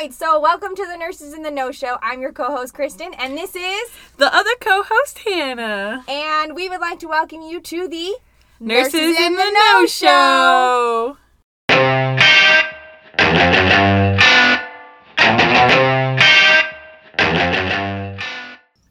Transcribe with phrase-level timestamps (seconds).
[0.00, 1.98] right, so welcome to the Nurses in the No Show.
[2.00, 6.04] I'm your co-host Kristen, and this is The other co-host Hannah.
[6.06, 8.16] and we would like to welcome you to the
[8.60, 11.16] Nurses, in the No Show.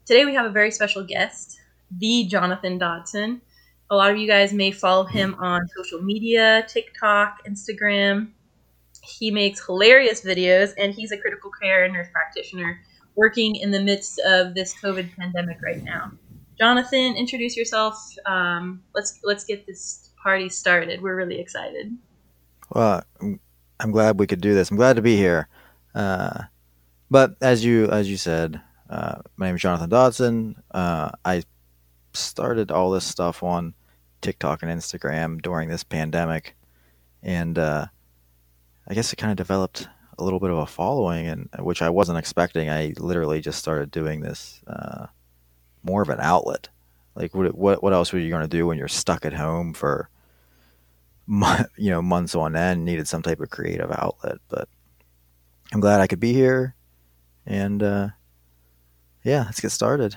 [0.04, 1.58] Today we have a very special guest,
[1.90, 3.40] the Jonathan Dodson.
[3.88, 8.32] A lot of you guys may follow him on social media, TikTok, Instagram.
[9.08, 12.80] He makes hilarious videos and he's a critical care and nurse practitioner
[13.14, 16.12] working in the midst of this COVID pandemic right now.
[16.58, 17.96] Jonathan, introduce yourself.
[18.26, 21.00] Um, let's let's get this party started.
[21.00, 21.96] We're really excited.
[22.70, 23.40] Well, I'm-
[23.80, 24.70] I'm glad we could do this.
[24.70, 25.48] I'm glad to be here.
[25.94, 26.42] Uh,
[27.10, 30.62] but as you as you said, uh, my name is Jonathan Dodson.
[30.72, 31.44] Uh, I
[32.12, 33.74] started all this stuff on
[34.20, 36.56] TikTok and Instagram during this pandemic,
[37.22, 37.86] and uh,
[38.88, 41.90] I guess it kind of developed a little bit of a following, and which I
[41.90, 42.70] wasn't expecting.
[42.70, 45.06] I literally just started doing this uh,
[45.82, 46.68] more of an outlet.
[47.14, 49.74] Like, what what what else were you going to do when you're stuck at home
[49.74, 50.08] for
[51.28, 54.66] you know months on end needed some type of creative outlet but
[55.72, 56.74] i'm glad i could be here
[57.44, 58.08] and uh
[59.24, 60.16] yeah let's get started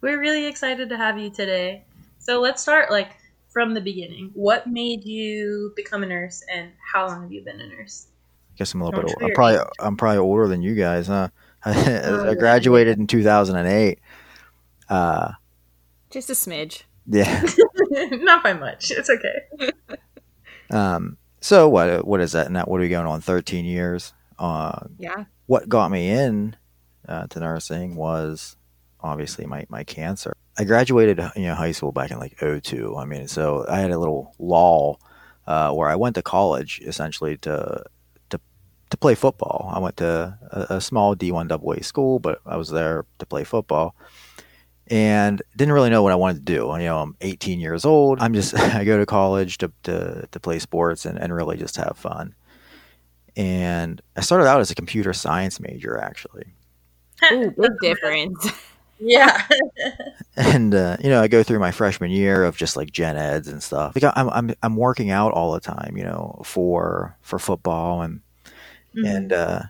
[0.00, 1.84] We're really excited to have you today.
[2.18, 3.16] So let's start like
[3.54, 4.30] from the beginning.
[4.34, 8.08] What made you become a nurse, and how long have you been a nurse?
[8.52, 9.30] i guess i'm a little Don't bit show old.
[9.30, 9.66] i'm probably age.
[9.80, 11.28] i'm probably older than you guys huh
[11.64, 12.34] i yeah.
[12.34, 13.98] graduated in 2008
[14.90, 15.32] uh
[16.10, 16.82] just a smidge.
[17.06, 17.42] yeah
[18.12, 18.90] Not by much.
[18.92, 19.72] It's okay.
[20.70, 24.80] um so what what is that now what are we going on 13 years uh
[24.98, 25.24] Yeah.
[25.46, 26.54] what got me in
[27.08, 28.56] uh, to nursing was
[29.00, 30.32] obviously my, my cancer.
[30.56, 32.96] I graduated you know high school back in like 02.
[32.96, 35.00] I mean, so I had a little lull
[35.46, 37.84] uh, where I went to college essentially to
[38.30, 38.40] to
[38.90, 39.70] to play football.
[39.74, 43.44] I went to a, a small D1 AA school, but I was there to play
[43.44, 43.94] football.
[44.88, 46.66] And didn't really know what I wanted to do.
[46.74, 48.20] You know, I'm 18 years old.
[48.20, 51.76] I'm just I go to college to to, to play sports and, and really just
[51.76, 52.34] have fun.
[53.36, 56.54] And I started out as a computer science major actually.
[57.32, 58.48] Ooh, big difference.
[58.98, 59.42] Yeah.
[60.36, 63.48] and uh, you know I go through my freshman year of just like gen eds
[63.48, 63.94] and stuff.
[63.94, 68.20] Like I'm I'm I'm working out all the time, you know, for for football and
[68.96, 69.16] Mhm.
[69.16, 69.62] and uh,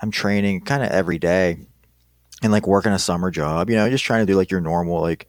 [0.00, 1.58] I'm training kind of every day,
[2.42, 5.00] and like working a summer job, you know, just trying to do like your normal
[5.00, 5.28] like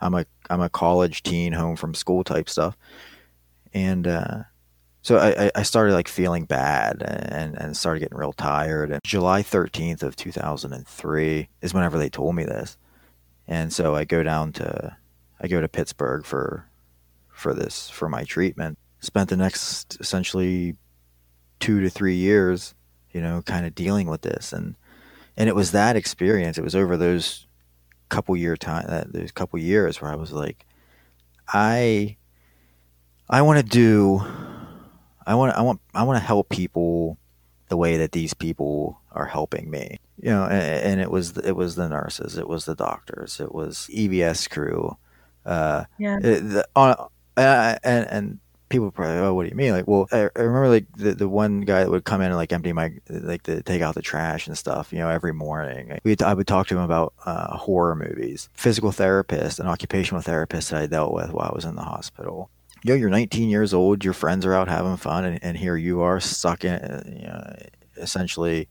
[0.00, 2.76] I'm a I'm a college teen home from school type stuff,
[3.74, 4.42] and uh,
[5.02, 8.90] so I, I- I started like feeling bad and and started getting real tired.
[8.90, 12.76] And July 13th of 2003 is whenever they told me this,
[13.48, 14.96] and so I go down to
[15.40, 16.68] I go to Pittsburgh for
[17.30, 18.78] for this for my treatment.
[19.00, 20.76] Spent the next essentially
[21.60, 22.74] two to three years,
[23.10, 24.76] you know, kind of dealing with this, and
[25.36, 26.58] and it was that experience.
[26.58, 27.46] It was over those
[28.08, 30.66] couple year time, that those couple years where I was like,
[31.48, 32.16] I
[33.30, 34.22] I want to do,
[35.26, 37.18] I want I want I want to help people
[37.68, 39.98] the way that these people are helping me.
[40.20, 40.52] You know, and,
[40.92, 44.96] and it was it was the nurses, it was the doctors, it was EVS crew,
[45.46, 46.18] uh, Yeah.
[46.22, 47.06] it- the, uh,
[47.36, 49.72] and, and and people probably, oh, what do you mean?
[49.72, 52.36] Like, well, I, I remember like the, the one guy that would come in and
[52.36, 54.92] like empty my like to take out the trash and stuff.
[54.92, 55.98] You know, every morning.
[56.04, 60.70] We I would talk to him about uh, horror movies, physical therapist, and occupational therapist
[60.70, 62.50] that I dealt with while I was in the hospital.
[62.84, 64.04] You know, you're 19 years old.
[64.04, 67.26] Your friends are out having fun, and, and here you are stuck in, uh, you
[67.26, 67.56] know,
[67.96, 68.68] essentially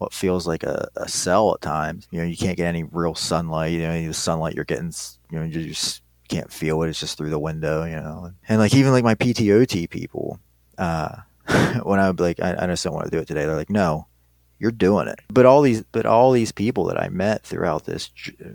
[0.00, 2.08] what feels like a, a cell at times.
[2.10, 3.72] You know, you can't get any real sunlight.
[3.72, 4.94] You know, the sunlight you're getting,
[5.30, 6.88] you know, you just can't feel it.
[6.88, 8.32] It's just through the window, you know.
[8.48, 10.40] And like even like my PTOT people,
[10.78, 11.16] uh,
[11.82, 13.44] when I would be like, I, I just don't want to do it today.
[13.44, 14.06] They're like, no,
[14.58, 15.20] you're doing it.
[15.28, 18.10] But all these, but all these people that I met throughout this,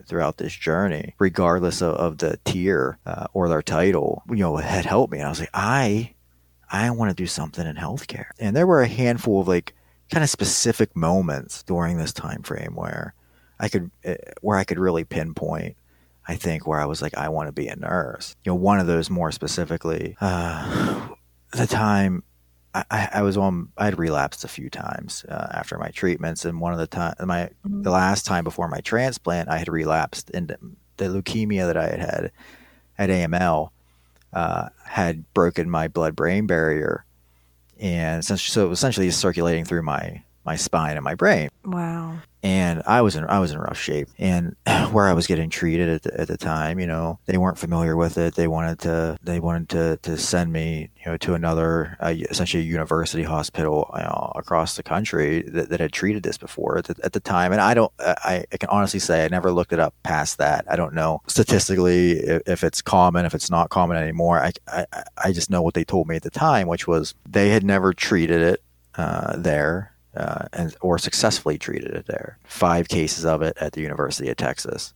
[0.08, 4.86] throughout this journey, regardless of, of the tier uh, or their title, you know, had
[4.88, 5.20] helped me.
[5.20, 6.16] And I was like, I,
[6.72, 8.30] I want to do something in healthcare.
[8.40, 9.76] And there were a handful of like
[10.16, 13.14] kind of specific moments during this time frame where
[13.60, 15.76] I could, uh, where I could really pinpoint
[16.28, 18.36] I think where I was like, I want to be a nurse.
[18.44, 21.10] You know, one of those more specifically, uh,
[21.52, 22.24] the time
[22.74, 26.60] I, I was on, I had relapsed a few times uh, after my treatments, and
[26.60, 30.56] one of the time, my the last time before my transplant, I had relapsed and
[30.98, 32.32] the leukemia that I had had
[32.98, 33.70] at AML
[34.34, 37.06] uh, had broken my blood-brain barrier,
[37.80, 42.20] and essentially, so it was essentially circulating through my my spine and my brain Wow.
[42.46, 44.08] And I was in I was in rough shape.
[44.20, 44.56] And
[44.92, 47.96] where I was getting treated at the, at the time, you know, they weren't familiar
[47.96, 48.36] with it.
[48.36, 52.62] They wanted to they wanted to, to send me, you know, to another uh, essentially
[52.62, 56.86] a university hospital you know, across the country that, that had treated this before at
[56.86, 57.52] the, at the time.
[57.52, 60.66] And I don't I, I can honestly say I never looked it up past that.
[60.70, 64.40] I don't know statistically if, if it's common, if it's not common anymore.
[64.40, 64.86] I, I
[65.18, 67.92] I just know what they told me at the time, which was they had never
[67.92, 68.62] treated it
[68.98, 72.38] uh, there uh, and or successfully treated it there.
[72.44, 74.94] Five cases of it at the University of Texas,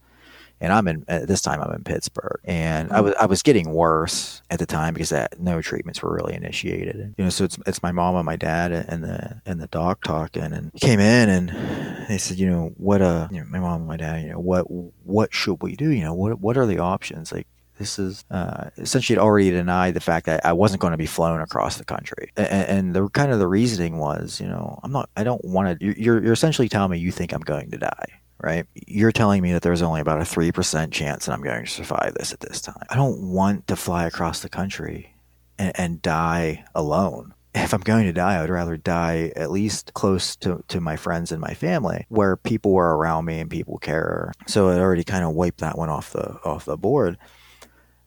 [0.61, 3.71] and I'm in at this time I'm in Pittsburgh, and I was I was getting
[3.71, 7.15] worse at the time because that, no treatments were really initiated.
[7.17, 10.03] You know, so it's it's my mom and my dad and the and the doc
[10.03, 13.81] talking, and came in and they said, you know, what uh, you know, my mom
[13.81, 14.63] and my dad, you know, what
[15.05, 15.89] what should we do?
[15.89, 17.31] You know, what what are the options?
[17.31, 17.47] Like
[17.79, 21.05] this is uh, essentially had already denied the fact that I wasn't going to be
[21.05, 24.91] flown across the country, and, and, the kind of the reasoning was, you know, I'm
[24.91, 25.85] not, I don't want to.
[25.99, 28.67] You're, you're essentially telling me you think I'm going to die, right?
[28.85, 31.71] You're telling me that there's only about a three percent chance that I'm going to
[31.71, 32.83] survive this at this time.
[32.89, 35.15] I don't want to fly across the country
[35.57, 39.93] and, and die alone if I'm going to die, I would rather die at least
[39.93, 43.77] close to, to my friends and my family, where people were around me and people
[43.79, 44.31] care.
[44.47, 47.17] So it already kind of wiped that one off the off the board.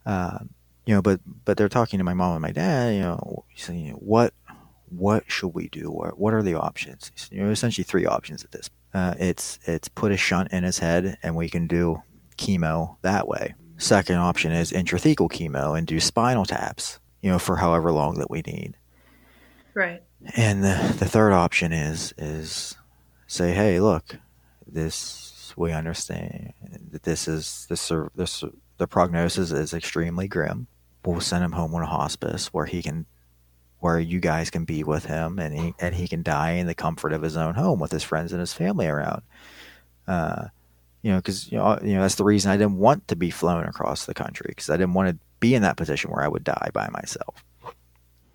[0.05, 0.39] Uh,
[0.87, 2.95] you know, but but they're talking to my mom and my dad.
[2.95, 4.35] You know, saying what
[4.89, 5.91] what should we do?
[5.91, 7.11] What what are the options?
[7.31, 8.71] You know, essentially three options at this.
[8.93, 12.03] Uh, it's it's put a shunt in his head, and we can do
[12.37, 13.55] chemo that way.
[13.79, 16.99] Second option is intrathecal chemo and do spinal taps.
[17.21, 18.77] You know, for however long that we need.
[19.75, 20.03] Right.
[20.37, 22.77] And the the third option is is
[23.27, 24.17] say, hey, look,
[24.67, 26.53] this we understand
[26.91, 28.45] that this is this this
[28.79, 30.67] the prognosis is extremely grim.
[31.05, 33.07] We'll send him home on a hospice where he can,
[33.81, 36.75] where you guys can be with him, and he and he can die in the
[36.75, 39.23] comfort of his own home with his friends and his family around.
[40.07, 40.47] Uh,
[41.03, 43.31] you know, because you know, you know that's the reason I didn't want to be
[43.31, 46.29] flown across the country because I didn't want to be in that position where I
[46.29, 47.45] would die by myself.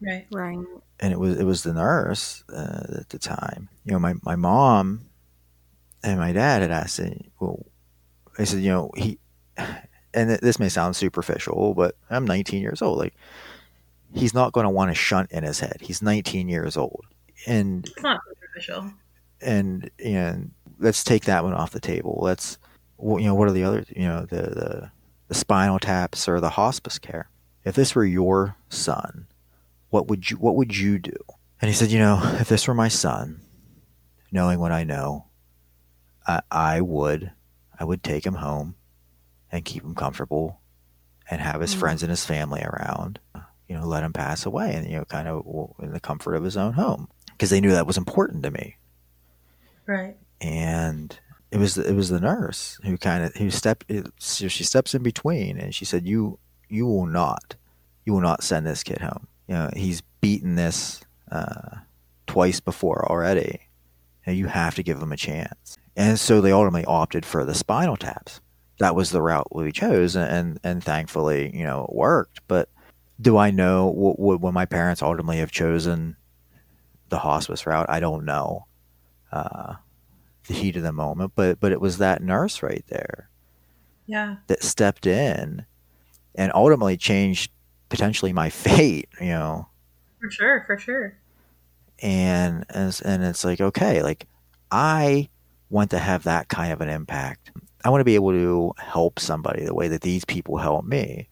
[0.02, 0.28] Right.
[0.32, 0.60] Right.
[1.00, 3.70] And it was it was the nurse uh, at the time.
[3.86, 5.08] You know, my my mom
[6.04, 7.66] and my dad had asked, me, well,
[8.38, 9.20] they said, you know, he
[10.18, 12.98] and this may sound superficial, but I'm 19 years old.
[12.98, 13.14] Like,
[14.16, 15.78] he's not going to want a shunt in his head.
[15.80, 17.06] He's 19 years old,
[17.46, 18.92] and it's not superficial.
[19.42, 22.18] And and let's take that one off the table.
[22.20, 22.58] Let's,
[23.00, 24.92] you know, what are the other, you know, the the,
[25.28, 27.30] the spinal taps or the hospice care?
[27.64, 29.28] If this were your son,
[29.90, 31.18] what would you what would you do?
[31.62, 33.42] And he said, you know, if this were my son,
[34.32, 35.28] knowing what I know,
[36.26, 37.32] I, I would
[37.80, 38.77] I would take him home
[39.52, 40.60] and keep him comfortable
[41.30, 43.20] and have his mm friends and his family around,
[43.68, 45.46] you know, let him pass away and, you know, kind of
[45.82, 48.78] in the comfort of his own home because they knew that was important to me.
[49.86, 50.16] Right.
[50.42, 51.18] And
[51.52, 55.04] it was, it was the nurse who kind of, who stepped, so she steps in
[55.04, 56.40] between and she said, you,
[56.70, 57.56] you will not,
[58.06, 59.28] you will not send this kid home.
[59.48, 61.02] You know, he's beaten this,
[61.32, 61.78] uh,
[62.26, 63.62] twice before already.
[64.26, 65.78] And you have to give him a chance.
[65.96, 68.42] And so they ultimately opted for the spinal taps
[68.80, 72.42] that was the route we chose, and and thankfully, you know, it worked.
[72.48, 72.70] But
[73.20, 76.16] do I know what would my parents ultimately have chosen
[77.10, 77.90] the hospice route?
[77.90, 78.66] I don't know.
[79.32, 79.76] Uh,
[80.48, 83.30] the heat of the moment, but but it was that nurse right there,
[84.06, 85.66] yeah, that stepped in,
[86.36, 87.52] and ultimately changed
[87.90, 89.10] potentially my fate.
[89.20, 89.68] You know,
[90.22, 91.18] for sure, for sure.
[92.02, 94.28] And and and it's like okay, like
[94.72, 95.30] I
[95.70, 97.52] want to have that kind of an impact
[97.88, 101.30] I want to be able to help somebody the way that these people help me.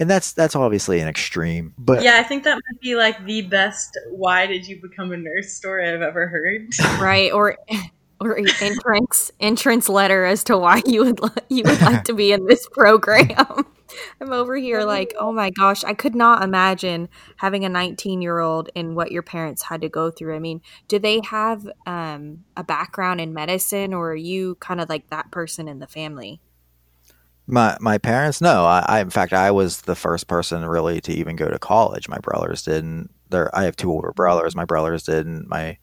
[0.00, 3.42] And that's that's obviously an extreme, but yeah, I think that might be like the
[3.42, 6.70] best "Why did you become a nurse?" story I've ever heard.
[7.00, 7.56] Right, or
[8.18, 12.46] or entrance entrance letter as to why you would you would like to be in
[12.46, 13.64] this program.
[14.20, 18.38] I'm over here like, oh my gosh, I could not imagine having a 19 year
[18.38, 20.34] old and what your parents had to go through.
[20.36, 24.88] I mean, do they have um, a background in medicine, or are you kind of
[24.88, 26.40] like that person in the family?
[27.46, 28.64] My my parents, no.
[28.64, 32.08] I, I in fact, I was the first person really to even go to college.
[32.08, 33.10] My brothers didn't.
[33.30, 34.54] There, I have two older brothers.
[34.54, 35.48] My brothers didn't.
[35.48, 35.78] My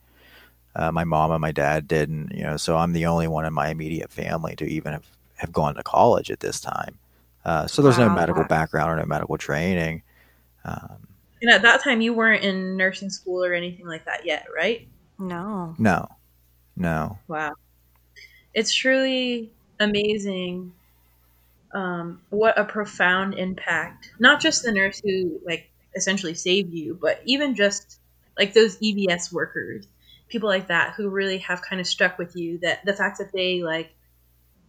[0.74, 2.32] uh, my mom and my dad didn't.
[2.34, 5.52] You know, so I'm the only one in my immediate family to even have, have
[5.52, 6.98] gone to college at this time.
[7.44, 8.08] Uh, so there's wow.
[8.08, 10.02] no medical background or no medical training.
[10.64, 11.06] Um,
[11.42, 14.86] and at that time, you weren't in nursing school or anything like that yet, right?
[15.18, 15.74] No.
[15.78, 16.08] No.
[16.76, 17.18] No.
[17.28, 17.54] Wow.
[18.52, 20.72] It's truly amazing
[21.72, 27.22] um, what a profound impact, not just the nurse who, like, essentially saved you, but
[27.24, 28.00] even just
[28.36, 29.86] like those EVS workers
[30.30, 32.58] people like that who really have kind of stuck with you.
[32.58, 33.92] That the fact that they like,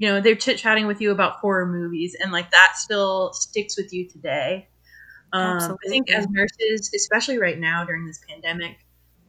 [0.01, 3.77] you know, they're chit chatting with you about horror movies, and like that still sticks
[3.77, 4.67] with you today.
[5.31, 8.77] Um, I think as nurses, especially right now during this pandemic,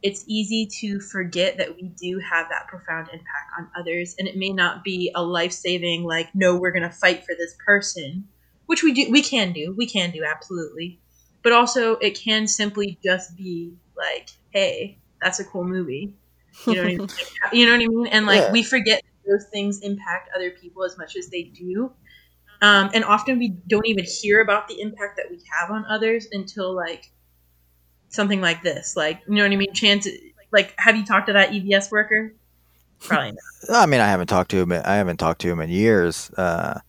[0.01, 4.35] it's easy to forget that we do have that profound impact on others, and it
[4.35, 8.27] may not be a life saving like, no, we're going to fight for this person,
[8.65, 10.99] which we do, we can do, we can do absolutely,
[11.43, 16.15] but also it can simply just be like, hey, that's a cool movie.
[16.65, 17.07] You know what I mean?
[17.53, 18.07] you know what I mean?
[18.07, 18.51] And like Yeah.
[18.51, 21.91] we forget those things impact other people as much as they do.
[22.61, 26.27] Um, and often we don't even hear about the impact that we have on others
[26.31, 27.11] until like
[28.09, 28.95] something like this.
[28.95, 29.73] Like, you know what I mean?
[29.73, 30.07] Chance,
[30.51, 32.33] like, have you talked to that EVS worker?
[32.99, 33.75] Probably not.
[33.81, 34.71] I mean, I haven't talked to him.
[34.71, 36.31] I haven't talked to him in years.
[36.31, 36.79] Uh,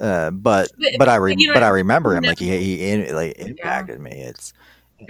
[0.00, 2.90] uh, but But- I re- you know, but I remember him no- like he he
[2.90, 4.10] in, like impacted me.
[4.10, 4.52] It's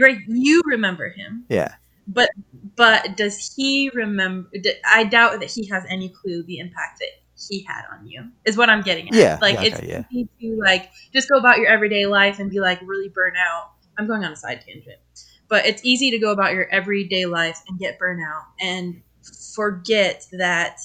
[0.01, 0.19] Right?
[0.27, 1.75] You remember him, yeah
[2.07, 2.31] but
[2.77, 4.51] but does he remember?
[4.87, 7.09] I doubt that he has any clue the impact that
[7.49, 8.31] he had on you.
[8.45, 9.15] Is what I'm getting at.
[9.15, 10.05] Yeah, like yeah, it's okay, yeah.
[10.11, 13.71] easy to like just go about your everyday life and be like really burnt out.
[13.99, 14.99] I'm going on a side tangent,
[15.49, 19.03] but it's easy to go about your everyday life and get burnt out and
[19.55, 20.79] forget that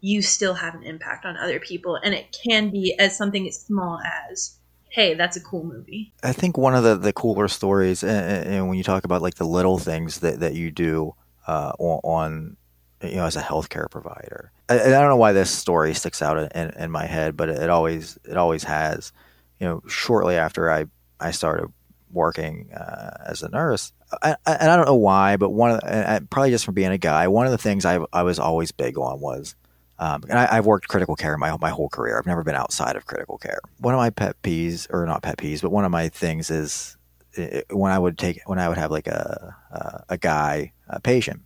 [0.00, 3.60] you still have an impact on other people, and it can be as something as
[3.60, 3.98] small
[4.30, 4.58] as,
[4.94, 8.68] "Hey, that's a cool movie." I think one of the, the cooler stories, and, and
[8.68, 11.14] when you talk about like the little things that, that you do
[11.48, 12.56] uh, on,
[13.02, 16.52] you know, as a healthcare provider, I, I don't know why this story sticks out
[16.54, 19.12] in, in my head, but it always it always has.
[19.58, 20.86] You know, shortly after I
[21.18, 21.72] I started
[22.12, 25.80] working uh, as a nurse, I, I, and I don't know why, but one of
[25.80, 28.70] the, probably just from being a guy, one of the things I I was always
[28.70, 29.56] big on was
[29.98, 32.18] um, and I, I've worked critical care my my whole career.
[32.18, 33.60] I've never been outside of critical care.
[33.78, 36.96] One of my pet peeves, or not pet peeves, but one of my things is
[37.36, 41.00] eh, when I would take when I would have like a a, a guy a
[41.00, 41.42] patient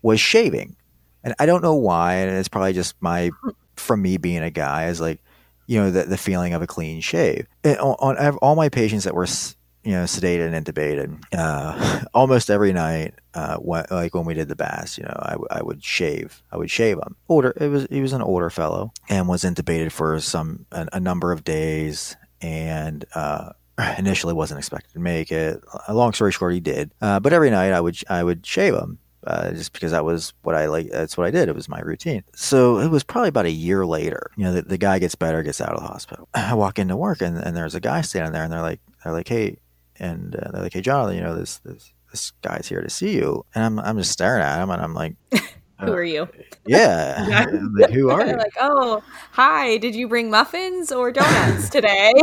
[0.00, 0.76] was shaving,
[1.22, 3.30] and I don't know why, and it's probably just my
[3.76, 5.22] from me being a guy is like
[5.66, 7.46] you know the the feeling of a clean shave.
[7.62, 9.28] And on, on all my patients that were
[9.86, 14.56] you know sedated and intubated, uh, almost every night, uh, like when we did the
[14.56, 17.14] bass, you know, I, w- I would shave, I would shave him.
[17.28, 21.00] Older, it was he was an older fellow and was intubated for some a, a
[21.00, 23.50] number of days, and uh,
[23.98, 25.62] initially wasn't expected to make it.
[25.88, 26.90] Long story short, he did.
[27.00, 28.98] Uh, but every night I would I would shave him.
[29.24, 31.48] Uh, just because that was what I like, that's what I did.
[31.48, 32.22] It was my routine.
[32.36, 34.30] So it was probably about a year later.
[34.36, 36.28] You know, the, the guy gets better, gets out of the hospital.
[36.34, 39.12] I walk into work, and, and there's a guy standing there, and they're like, they're
[39.12, 39.58] like, hey,
[39.98, 43.14] and uh, they're like, hey, Jonathan, you know, this this this guy's here to see
[43.14, 45.16] you, and I'm I'm just staring at him, and I'm like,
[45.80, 46.28] Who are you?
[46.66, 48.36] yeah, I'm like, who are you?
[48.36, 49.76] Like, oh, hi.
[49.76, 52.14] Did you bring muffins or donuts today?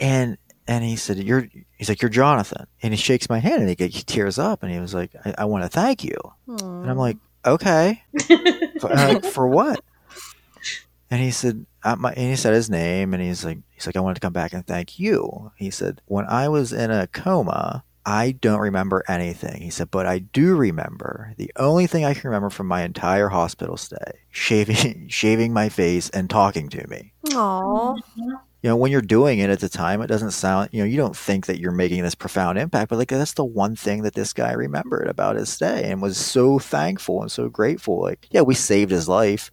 [0.00, 3.68] and and he said, "You're." He's like, "You're Jonathan," and he shakes my hand, and
[3.68, 6.88] he, he tears up, and he was like, "I, I want to thank you," and
[6.88, 8.02] I'm like, "Okay,
[8.80, 9.80] for, uh, for what?"
[11.12, 11.66] And he said,
[11.98, 14.32] my, and he said his name, and he's like, he's like, "I wanted to come
[14.32, 19.04] back and thank you." He said, "When I was in a coma." I don't remember
[19.06, 19.62] anything.
[19.62, 23.28] He said, but I do remember the only thing I can remember from my entire
[23.28, 27.94] hospital stay: shaving, shaving my face and talking to me Aw.
[28.16, 30.96] you know when you're doing it at the time it doesn't sound you know you
[30.96, 34.14] don't think that you're making this profound impact but like that's the one thing that
[34.14, 38.40] this guy remembered about his stay and was so thankful and so grateful like yeah
[38.40, 39.52] we saved his life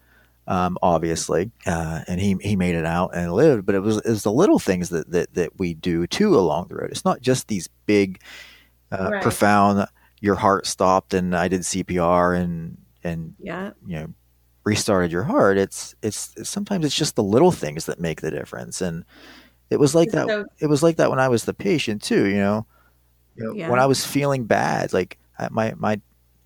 [0.50, 4.10] um, obviously uh, and he he made it out and lived but it was it
[4.10, 7.22] was the little things that that, that we do too along the road it's not
[7.22, 8.20] just these big
[8.92, 9.22] uh, Right.
[9.22, 9.86] profound
[10.22, 13.72] your heart stopped and i did cpr and and Yeah.
[13.88, 14.08] you know
[14.66, 18.82] restarted your heart it's it's sometimes it's just the little things that make the difference
[18.82, 19.06] and
[19.70, 22.26] it was like that So- it was like that when i was the patient too
[22.26, 22.66] you know,
[23.36, 23.70] you know Yeah.
[23.70, 25.18] when i was feeling bad like
[25.52, 26.02] my my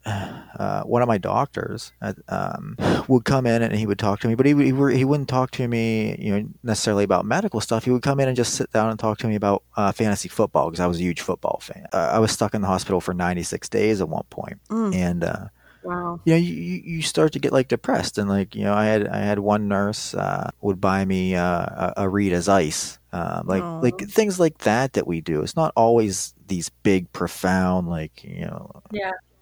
[0.06, 2.76] uh, one of my doctors uh, um,
[3.08, 5.30] would come in and he would talk to me, but he, would- he, he wouldn't
[5.30, 7.86] talk to me, you know, necessarily about medical stuff.
[7.86, 10.30] He would come in and just sit down and talk to me about uh, fantasy
[10.30, 11.86] football because I was a huge football fan.
[11.94, 14.94] Uh, I was stuck in the hospital for 96 days at one point, Mm.
[14.96, 15.46] and uh,
[15.86, 16.22] Wow.
[16.24, 19.06] you know, you, you start to get like depressed, and like you know, I had
[19.08, 23.64] I had one nurse uh, would buy me uh, a, a Rita's Ice, um, like
[23.64, 23.80] Aw.
[23.80, 25.42] like things like that that we do.
[25.42, 28.82] It's not always these big, profound, like you know,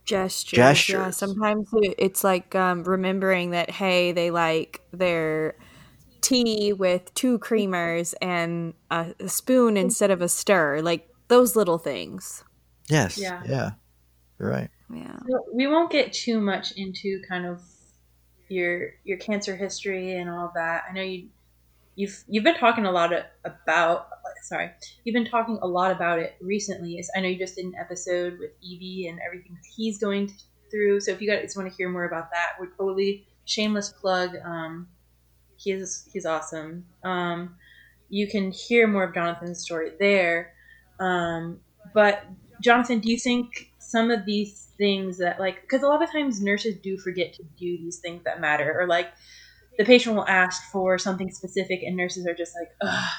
[0.05, 0.89] Gestures.
[0.89, 1.09] Yeah.
[1.11, 5.55] Sometimes it's like um, remembering that, hey, they like their
[6.21, 10.81] tea with two creamers and a, a spoon instead of a stir.
[10.81, 12.43] Like those little things.
[12.89, 13.41] yes, Yeah.
[13.47, 13.71] yeah,
[14.39, 14.69] you're right.
[14.93, 15.17] Yeah.
[15.29, 17.61] So we won't get too much into kind of
[18.49, 20.83] your your cancer history and all that.
[20.89, 21.29] I know you
[21.95, 23.11] you've you've been talking a lot
[23.43, 24.07] about
[24.43, 24.71] sorry
[25.03, 26.97] you've been talking a lot about it recently.
[26.97, 30.31] Is I know you just did an episode with Evie and everything he's going
[30.69, 31.01] through.
[31.01, 34.35] So if you guys want to hear more about that, we're totally shameless plug.
[34.43, 34.87] Um,
[35.57, 36.85] he's he's awesome.
[37.03, 37.55] Um,
[38.09, 40.53] you can hear more of Jonathan's story there.
[40.99, 41.59] Um,
[41.93, 42.25] but
[42.61, 46.41] Jonathan, do you think some of these things that like because a lot of times
[46.41, 49.07] nurses do forget to do these things that matter, or like
[49.77, 53.09] the patient will ask for something specific, and nurses are just like, ugh,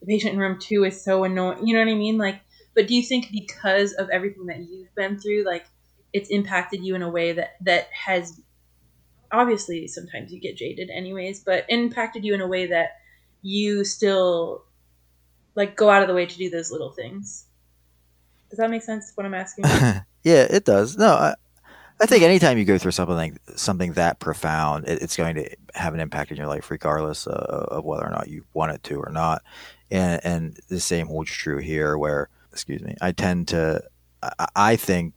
[0.00, 1.66] the patient in room two is so annoying.
[1.66, 2.18] You know what I mean?
[2.18, 2.40] Like,
[2.74, 5.66] but do you think because of everything that you've been through, like
[6.12, 8.40] it's impacted you in a way that that has
[9.32, 12.90] obviously sometimes you get jaded anyways, but impacted you in a way that
[13.42, 14.64] you still
[15.54, 17.46] like go out of the way to do those little things.
[18.48, 19.12] Does that make sense?
[19.14, 19.64] What I'm asking?
[20.24, 20.96] yeah, it does.
[20.96, 21.34] No, I,
[22.00, 25.92] I think anytime you go through something something that profound, it, it's going to have
[25.94, 29.00] an impact in your life, regardless uh, of whether or not you want it to
[29.00, 29.42] or not.
[29.90, 33.82] And and the same holds true here, where excuse me, I tend to,
[34.22, 35.14] I, I think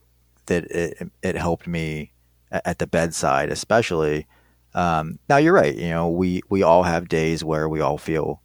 [0.48, 2.12] that it it helped me
[2.52, 4.28] at the bedside, especially.
[4.76, 5.76] Um, now you're right.
[5.76, 8.42] You know, we we all have days where we all feel,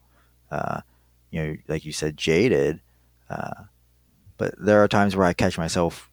[0.51, 0.83] uh,
[1.31, 2.81] you know, like you said, jaded.
[3.29, 3.65] Uh,
[4.37, 6.11] but there are times where I catch myself.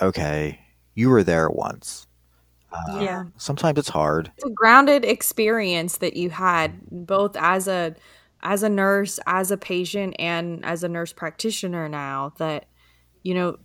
[0.00, 0.60] Okay,
[0.96, 2.08] you were there once.
[2.72, 3.24] Uh, yeah.
[3.36, 4.32] Sometimes it's hard.
[4.36, 7.94] It's a grounded experience that you had both as a
[8.42, 11.88] as a nurse, as a patient, and as a nurse practitioner.
[11.88, 12.66] Now that
[13.22, 13.58] you know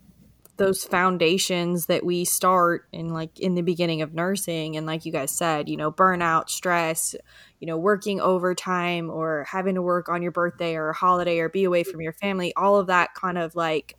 [0.58, 5.12] those foundations that we start in like in the beginning of nursing and like you
[5.12, 7.16] guys said you know burnout stress
[7.60, 11.50] you know working overtime or having to work on your birthday or a holiday or
[11.50, 13.98] be away from your family all of that kind of like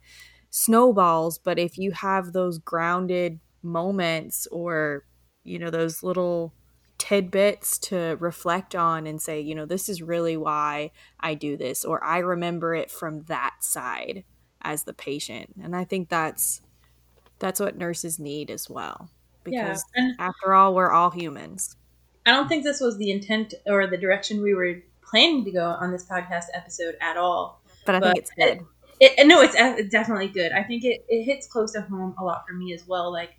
[0.55, 5.03] snowballs but if you have those grounded moments or
[5.45, 6.53] you know those little
[6.99, 11.87] tidbits to reflect on and say you know this is really why I do this
[11.87, 14.25] or I remember it from that side
[14.61, 15.55] as the patient.
[15.61, 16.61] And i think that's
[17.39, 19.09] that's what nurses need as well
[19.45, 21.77] because yeah, after all we're all humans.
[22.27, 25.65] I don't think this was the intent or the direction we were planning to go
[25.65, 28.61] on this podcast episode at all but i but think it's good
[29.03, 29.55] it, no it's
[29.91, 30.53] definitely good.
[30.53, 33.13] I think it, it hits close to home a lot for me as well.
[33.13, 33.31] Like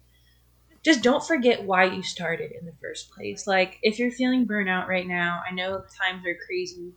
[0.84, 3.48] just don't forget why you started in the first place.
[3.48, 6.92] Like if you're feeling burnout right now i know times are crazy.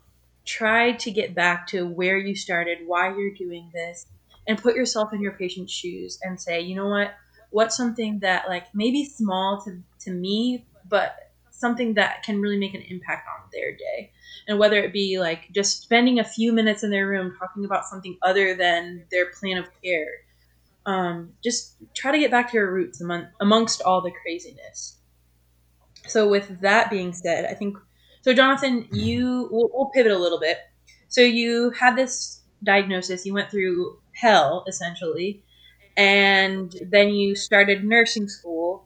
[0.45, 4.07] Try to get back to where you started why you're doing this
[4.49, 7.15] and put yourself in your patient's shoes and say, you know what,
[7.51, 11.26] what's something that like maybe small to, to me, but
[11.59, 14.13] something that can really make an impact on their day.
[14.49, 17.87] And whether it be like just spending a few minutes in their room talking about
[17.87, 20.09] something other than their plan of care.
[20.85, 24.99] Um, just try to get back to your roots among, amongst all the craziness.
[26.07, 27.77] So, with that being said, I think
[28.23, 28.33] so.
[28.33, 30.59] Jonathan, you we'll, we'll pivot a little bit.
[31.09, 33.27] So, you had this diagnosis.
[33.27, 35.43] You went through hell essentially
[35.97, 38.86] and then you started nursing school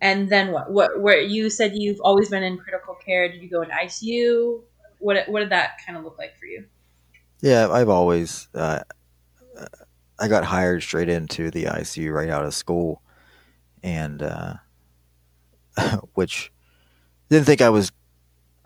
[0.00, 3.48] and then what what where you said you've always been in critical care did you
[3.48, 4.62] go into icu
[4.98, 6.64] what what did that kind of look like for you
[7.40, 8.80] yeah i've always uh,
[10.18, 13.02] i got hired straight into the icu right out of school
[13.82, 14.54] and uh,
[16.14, 16.52] which
[17.28, 17.92] didn't think i was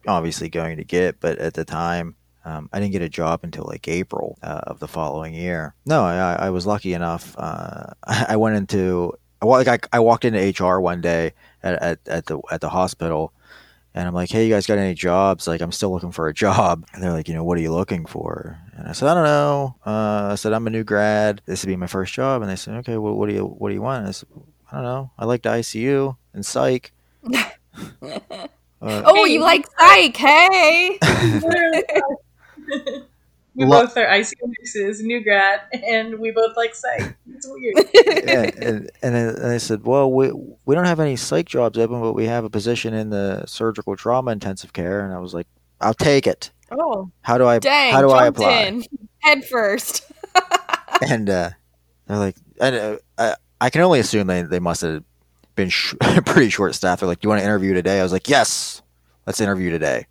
[0.06, 2.16] obviously going to get but at the time
[2.46, 5.74] um, I didn't get a job until like April uh, of the following year.
[5.86, 7.34] No, I, I was lucky enough.
[7.38, 9.14] Uh, I went into
[9.46, 13.32] like I, I walked into HR one day at, at, at the at the hospital,
[13.94, 15.46] and I'm like, "Hey, you guys got any jobs?
[15.46, 17.72] Like, I'm still looking for a job." And they're like, "You know, what are you
[17.72, 21.42] looking for?" And I said, "I don't know." Uh, I said, "I'm a new grad.
[21.46, 23.68] This would be my first job." And they said, "Okay, well, what do you what
[23.68, 24.28] do you want?" And I said,
[24.70, 25.10] "I don't know.
[25.18, 26.92] I like the ICU and psych."
[27.32, 28.48] uh,
[28.82, 30.16] oh, you like psych?
[30.16, 30.98] Hey.
[33.54, 37.16] we Lo- both are ICU nurses, new grad, and we both like psych.
[37.32, 37.74] It's weird.
[38.26, 40.32] yeah, and, and, and I said, well, we
[40.64, 43.96] we don't have any psych jobs open, but we have a position in the surgical
[43.96, 45.04] trauma intensive care.
[45.04, 45.46] And I was like,
[45.80, 46.50] I'll take it.
[46.70, 47.60] Oh, how do I?
[47.60, 48.62] Dang, how do I apply?
[48.62, 48.84] In.
[49.20, 50.10] Head first.
[51.08, 51.50] and uh,
[52.06, 55.04] they're like, and, uh, I, I can only assume they they must have
[55.54, 55.94] been sh-
[56.26, 57.00] pretty short staffed.
[57.00, 58.00] They're like, do you want to interview today?
[58.00, 58.82] I was like, yes,
[59.26, 60.06] let's interview today.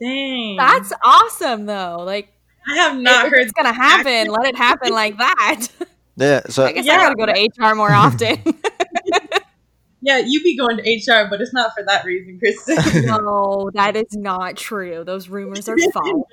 [0.00, 0.56] Dang.
[0.56, 2.02] That's awesome though.
[2.04, 2.32] Like
[2.66, 4.28] I have not if heard it's gonna happen.
[4.30, 5.68] Let it happen like that.
[6.20, 6.94] Yeah, so I guess yeah.
[6.94, 8.42] I gotta go to HR more often.
[10.02, 13.06] yeah, you be going to HR, but it's not for that reason, Kristen.
[13.06, 15.04] no, that is not true.
[15.04, 16.24] Those rumors are false.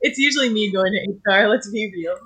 [0.00, 1.48] it's usually me going to HR.
[1.48, 2.16] Let's be real.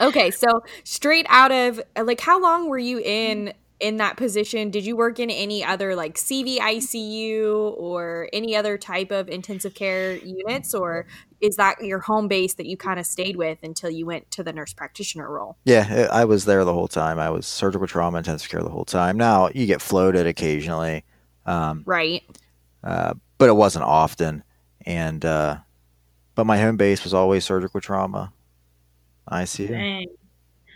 [0.00, 4.86] Okay, so straight out of like, how long were you in in that position, did
[4.86, 10.72] you work in any other like CVICU or any other type of intensive care units,
[10.72, 11.06] or
[11.40, 14.44] is that your home base that you kind of stayed with until you went to
[14.44, 15.58] the nurse practitioner role?
[15.64, 17.18] Yeah, I was there the whole time.
[17.18, 19.16] I was surgical trauma intensive care the whole time.
[19.16, 21.04] Now you get floated occasionally,
[21.44, 22.22] um, right?
[22.84, 24.44] Uh, but it wasn't often.
[24.86, 25.58] And uh,
[26.36, 28.32] but my home base was always surgical trauma.
[29.28, 29.68] ICU.
[29.68, 30.06] Dang.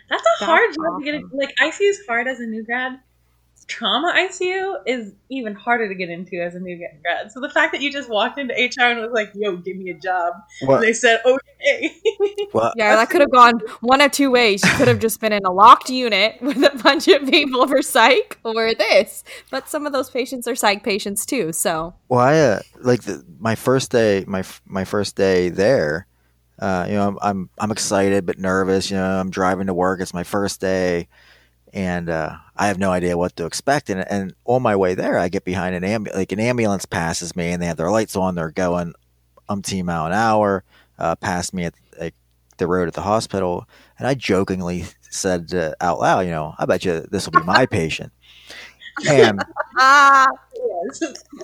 [0.09, 1.15] That's a That's hard job to get.
[1.15, 1.29] In.
[1.33, 2.99] Like ICU is hard as a new grad.
[3.67, 7.31] Trauma ICU is even harder to get into as a new grad.
[7.31, 9.89] So the fact that you just walked into HR and was like, "Yo, give me
[9.89, 10.79] a job," what?
[10.79, 11.91] they said, "Okay."
[12.53, 14.63] Well, yeah, that could have gone one of two ways.
[14.63, 17.81] You could have just been in a locked unit with a bunch of people for
[17.81, 19.23] psych, or this.
[19.51, 21.51] But some of those patients are psych patients too.
[21.51, 26.06] So, well, I uh, like the, my first day, my my first day there
[26.59, 28.89] uh, you know, I'm, I'm, I'm excited but nervous.
[28.89, 30.01] You know, I'm driving to work.
[30.01, 31.07] It's my first day,
[31.73, 33.89] and uh, I have no idea what to expect.
[33.89, 36.17] And, and on my way there, I get behind an ambulance.
[36.17, 38.35] Like an ambulance passes me, and they have their lights on.
[38.35, 38.93] They're going
[39.49, 40.63] umpteen mile an hour
[40.99, 42.15] uh, past me at like,
[42.57, 43.67] the road at the hospital,
[43.99, 47.45] and I jokingly said uh, out loud, "You know, I bet you this will be
[47.45, 48.11] my patient."
[49.07, 49.39] And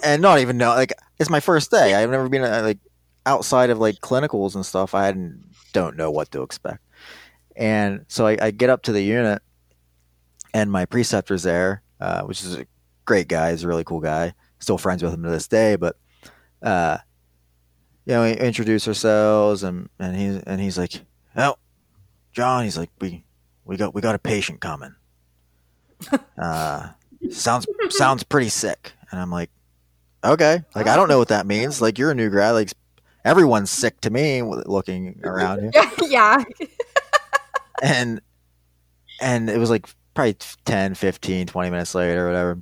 [0.04, 1.94] and not even know like it's my first day.
[1.94, 2.80] I've never been uh, like
[3.26, 5.14] outside of like clinicals and stuff, I
[5.74, 6.80] don't know what to expect.
[7.56, 9.42] And so I, I, get up to the unit,
[10.54, 12.66] and my preceptor's there, uh, which is a
[13.06, 13.52] great guy.
[13.52, 14.34] He's a really cool guy.
[14.60, 15.98] Still friends with him to this day, but
[16.64, 16.98] uh,
[18.06, 21.02] you know, we introduce ourselves, and and he's and he's like,
[21.36, 21.56] "Oh,
[22.32, 23.24] John," he's like, "We
[23.66, 24.96] we got we got a patient coming.
[26.38, 26.90] Uh,
[27.30, 29.50] sounds sounds pretty sick." And I'm like,
[30.24, 31.82] "Okay, like I don't know what that means.
[31.82, 32.72] Like you're a new grad, like
[33.26, 35.92] everyone's sick to me looking around here.
[36.08, 36.44] yeah.
[37.82, 38.22] and
[39.22, 42.62] and it was like probably 10, 15, 20 minutes later or whatever.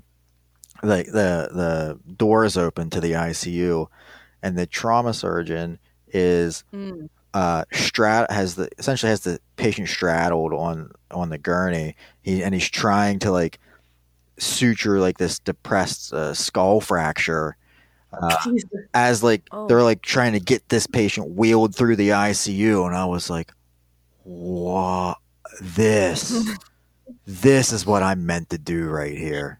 [0.84, 3.88] Like the the doors open to the ICU
[4.42, 7.08] and the trauma surgeon is mm.
[7.36, 11.96] uh strat has the essentially has the patient straddled on on the gurney.
[12.24, 13.60] He and he's trying to like
[14.40, 17.56] suture like this depressed uh, skull fracture
[18.14, 18.38] uh,
[18.94, 19.68] as like oh.
[19.68, 23.52] they're like trying to get this patient wheeled through the ICU, and I was like,
[24.24, 25.18] "What?
[25.62, 26.50] This?
[27.26, 29.60] this is what I'm meant to do right here."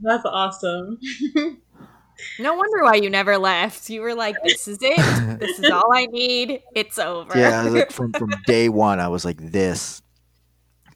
[0.00, 0.98] That's awesome.
[2.38, 3.90] no wonder why you never left.
[3.90, 5.38] You were like, "This is it.
[5.40, 6.62] this is all I need.
[6.74, 10.00] It's over." Yeah, like from from day one, I was like, "This,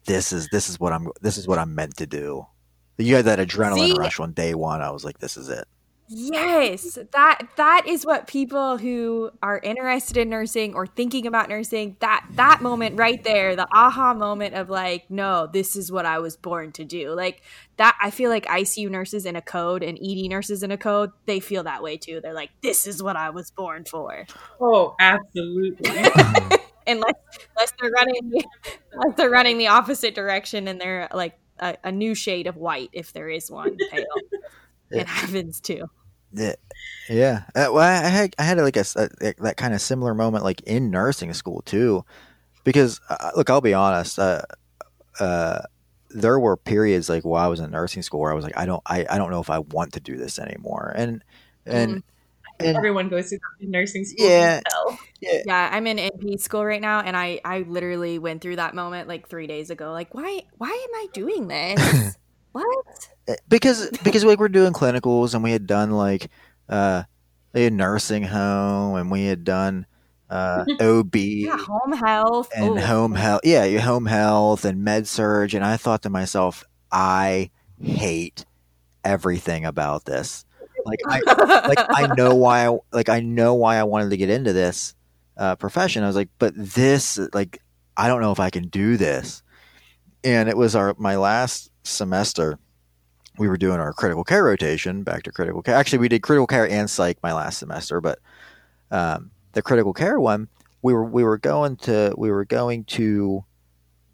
[0.05, 2.45] this is this is what I'm this is what I'm meant to do."
[2.97, 3.97] You had that adrenaline See?
[3.97, 4.81] rush on day one.
[4.81, 5.67] I was like, "This is it."
[6.07, 11.97] Yes, that that is what people who are interested in nursing or thinking about nursing
[11.99, 16.19] that that moment right there, the aha moment of like, no, this is what I
[16.19, 17.13] was born to do.
[17.13, 17.41] Like
[17.77, 21.11] that, I feel like ICU nurses in a code and ED nurses in a code,
[21.25, 22.21] they feel that way too.
[22.21, 24.27] They're like, this is what I was born for.
[24.61, 25.89] Oh, absolutely.
[26.87, 27.13] unless
[27.57, 28.31] unless they're running
[28.93, 32.89] unless they're running the opposite direction and they're like a, a new shade of white
[32.93, 34.05] if there is one pale
[34.91, 35.89] it happens too.
[36.33, 36.55] Yeah,
[37.09, 37.43] yeah.
[37.55, 40.61] Uh, well, I had I had like a, a that kind of similar moment like
[40.61, 42.03] in nursing school too,
[42.63, 44.19] because uh, look, I'll be honest.
[44.19, 44.41] Uh,
[45.19, 45.61] uh,
[46.09, 48.65] there were periods like while I was in nursing school where I was like, I
[48.65, 51.23] don't, I, I don't know if I want to do this anymore, and
[51.65, 51.97] and.
[51.97, 52.03] Mm.
[52.57, 54.29] And, everyone goes through nursing school.
[54.29, 54.61] Yeah,
[55.19, 55.69] yeah, yeah.
[55.73, 59.27] I'm in NP school right now, and I I literally went through that moment like
[59.27, 59.91] three days ago.
[59.91, 62.17] Like, why why am I doing this?
[62.55, 62.85] What?
[63.49, 66.29] because because like we're doing clinicals and we had done like
[66.69, 67.03] uh
[67.53, 69.85] a nursing home and we had done
[70.29, 72.81] uh OB yeah, home health and Ooh.
[72.81, 75.53] home health yeah your home health and med surg.
[75.53, 76.63] and I thought to myself
[76.93, 78.45] I hate
[79.03, 80.45] everything about this
[80.85, 81.21] like I
[81.67, 84.95] like I know why I like I know why I wanted to get into this
[85.35, 87.61] uh, profession I was like but this like
[87.97, 89.43] I don't know if I can do this
[90.23, 92.59] and it was our my last semester
[93.37, 95.75] we were doing our critical care rotation back to critical care.
[95.75, 98.19] Actually, we did critical care and psych my last semester, but
[98.91, 100.47] um, the critical care one,
[100.81, 103.43] we were we were going to we were going to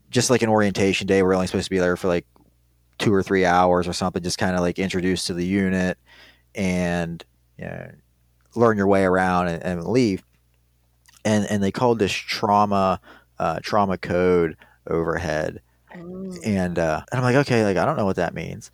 [0.09, 1.21] just like an orientation day.
[1.21, 2.25] We're only supposed to be there for like
[2.97, 5.97] two or three hours or something, just kind of like introduced to the unit
[6.55, 7.23] and
[7.57, 7.91] you know,
[8.55, 10.23] learn your way around and, and leave.
[11.23, 12.99] And and they called this trauma
[13.37, 14.57] uh, trauma code
[14.87, 15.61] overhead.
[15.95, 16.39] Mm.
[16.45, 18.71] And, uh, and I'm like, okay, like I don't know what that means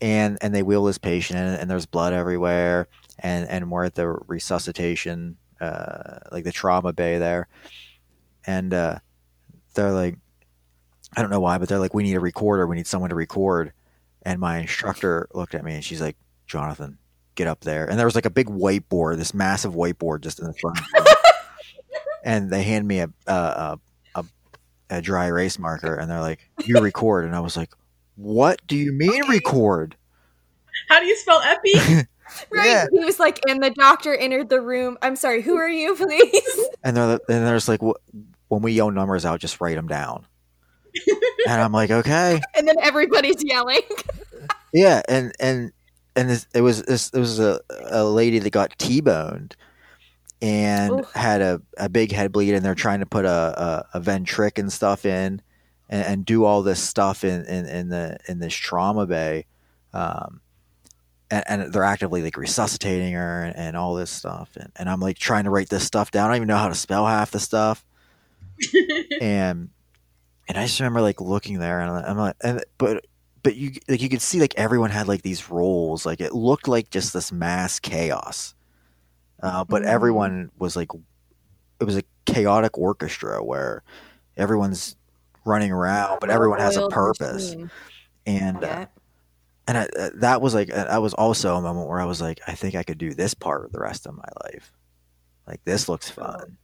[0.00, 3.94] and and they wheel this patient in, and there's blood everywhere, and and we're at
[3.94, 7.48] the resuscitation, uh, like the trauma bay there,
[8.46, 8.98] and uh,
[9.74, 10.16] they're like,
[11.16, 13.16] I don't know why, but they're like, we need a recorder, we need someone to
[13.16, 13.72] record,
[14.22, 16.98] and my instructor looked at me and she's like, Jonathan,
[17.34, 17.88] get up there.
[17.88, 20.78] And there was like a big whiteboard, this massive whiteboard just in the front.
[22.24, 23.80] and they hand me a, a, a,
[24.90, 27.24] a dry erase marker and they're like, you record.
[27.24, 27.70] And I was like,
[28.16, 29.96] what do you mean record?
[30.88, 32.06] How do you spell epi?
[32.48, 32.66] Right.
[32.68, 32.86] Yeah.
[32.92, 34.96] He was like, and the doctor entered the room.
[35.02, 36.60] I'm sorry, who are you, please?
[36.84, 40.26] And they're, and there's like, when we yell numbers out, just write them down.
[41.48, 42.40] and I'm like, okay.
[42.54, 43.82] And then everybody's yelling.
[44.72, 45.72] Yeah, and and
[46.16, 49.56] and this, it was this it was a, a lady that got T-boned
[50.42, 51.12] and Oof.
[51.12, 54.58] had a, a big head bleed, and they're trying to put a a, a ventric
[54.58, 55.42] and stuff in,
[55.88, 59.46] and, and do all this stuff in, in, in the in this trauma bay,
[59.92, 60.40] um,
[61.30, 65.00] and, and they're actively like resuscitating her and, and all this stuff, and, and I'm
[65.00, 66.26] like trying to write this stuff down.
[66.26, 67.84] I don't even know how to spell half the stuff,
[69.20, 69.70] and
[70.50, 73.04] and I just remember like looking there and I'm like, and but
[73.42, 76.68] but you like you could see like everyone had like these roles, like it looked
[76.68, 78.54] like just this mass chaos,
[79.42, 79.86] uh, but Mhm.
[79.86, 80.88] everyone was like,
[81.80, 83.82] it was a chaotic orchestra where
[84.36, 84.96] everyone's
[85.44, 87.70] running around, but everyone has a purpose, machine.
[88.26, 88.86] and uh,
[89.66, 92.40] and I, uh, that was like that was also a moment where I was like,
[92.46, 94.72] I think I could do this part of the rest of my life.
[95.46, 96.58] Like this looks fun.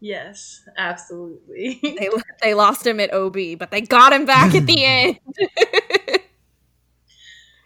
[0.00, 1.80] yes, absolutely.
[1.82, 2.08] They,
[2.42, 5.18] they lost him at OB, but they got him back at the end.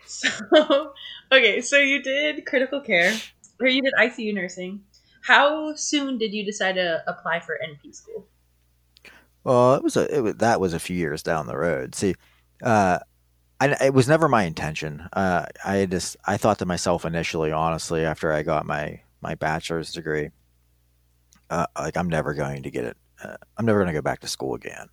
[0.06, 0.92] So,
[1.32, 3.14] okay, so you did critical care,
[3.62, 4.82] or you did ICU nursing.
[5.22, 8.26] How soon did you decide to apply for NP school?
[9.44, 11.94] Well, it was a it was, that was a few years down the road.
[11.94, 12.14] See,
[12.62, 12.98] uh,
[13.60, 15.08] I, it was never my intention.
[15.12, 19.92] Uh, I just I thought to myself initially, honestly, after I got my my bachelor's
[19.92, 20.30] degree,
[21.50, 22.96] uh, like I'm never going to get it.
[23.22, 24.88] Uh, I'm never going to go back to school again.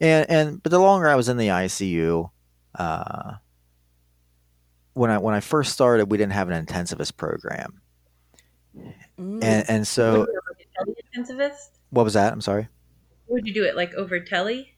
[0.00, 2.30] And and but the longer I was in the ICU,
[2.74, 3.32] uh,
[4.98, 7.80] when I when I first started, we didn't have an intensivist program,
[9.18, 9.42] Mm.
[9.42, 10.66] and and so Would you do it like
[11.16, 11.68] a teleintensivist?
[11.90, 12.32] what was that?
[12.32, 12.68] I'm sorry.
[13.28, 14.74] Would you do it like over telly?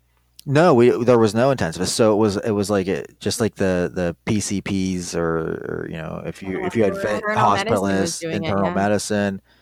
[0.46, 3.56] No, we there was no intensivist, so it was it was like it, just like
[3.56, 5.38] the the PCPs or,
[5.83, 8.70] or you know if you if you had vet, Internal medicine was hospitalists, it, internal
[8.70, 9.60] medicine, Oh,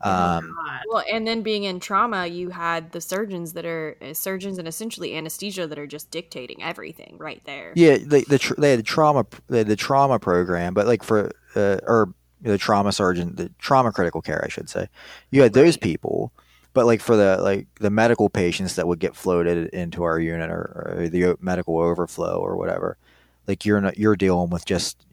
[0.00, 0.56] um,
[0.88, 4.68] Well, and then being in trauma, you had the surgeons that are uh, surgeons and
[4.68, 7.72] essentially anesthesia that are just dictating everything right there.
[7.74, 11.02] yeah, they the tr- they had the trauma they had the trauma program, but like
[11.02, 14.88] for uh, or the trauma surgeon, the trauma critical care, I should say,
[15.30, 16.32] you had those people,
[16.72, 20.50] but like for the like the medical patients that would get floated into our unit
[20.50, 22.96] or, or the medical overflow or whatever,
[23.48, 25.04] like you're not you're dealing with just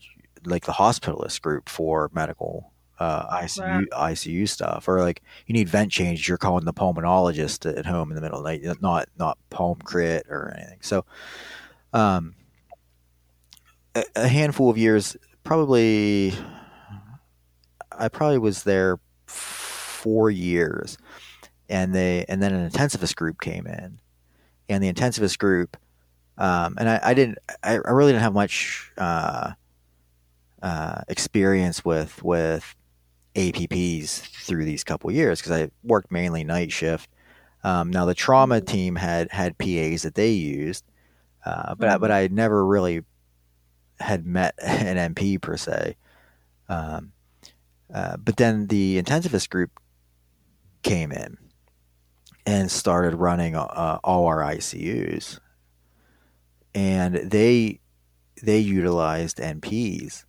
[0.46, 5.92] like the hospitalist group for medical uh, ICU ICU stuff, or like you need vent
[5.92, 9.38] change, you're calling the pulmonologist at home in the middle of the night, not not
[9.50, 10.80] pulm crit or anything.
[10.82, 11.06] So,
[11.94, 12.36] um,
[13.96, 16.34] a, a handful of years, probably,
[17.92, 20.98] I probably was there four years,
[21.70, 24.00] and they and then an intensivist group came in,
[24.70, 25.76] and the intensivist group,
[26.38, 28.92] um, and I, I didn't, I, I really didn't have much.
[28.98, 29.52] Uh,
[30.66, 32.76] uh, experience with with
[33.36, 37.10] APPs through these couple years because I worked mainly night shift.
[37.64, 40.84] Um, now the trauma team had had PAs that they used,
[41.46, 43.02] uh, but I, but I never really
[44.00, 45.96] had met an NP per se.
[46.70, 47.12] Um,
[47.94, 49.72] uh, but then the intensivist group
[50.82, 51.38] came in
[52.46, 55.40] and started running uh, all our ICUs,
[56.74, 57.80] and they
[58.44, 60.26] they utilized NPs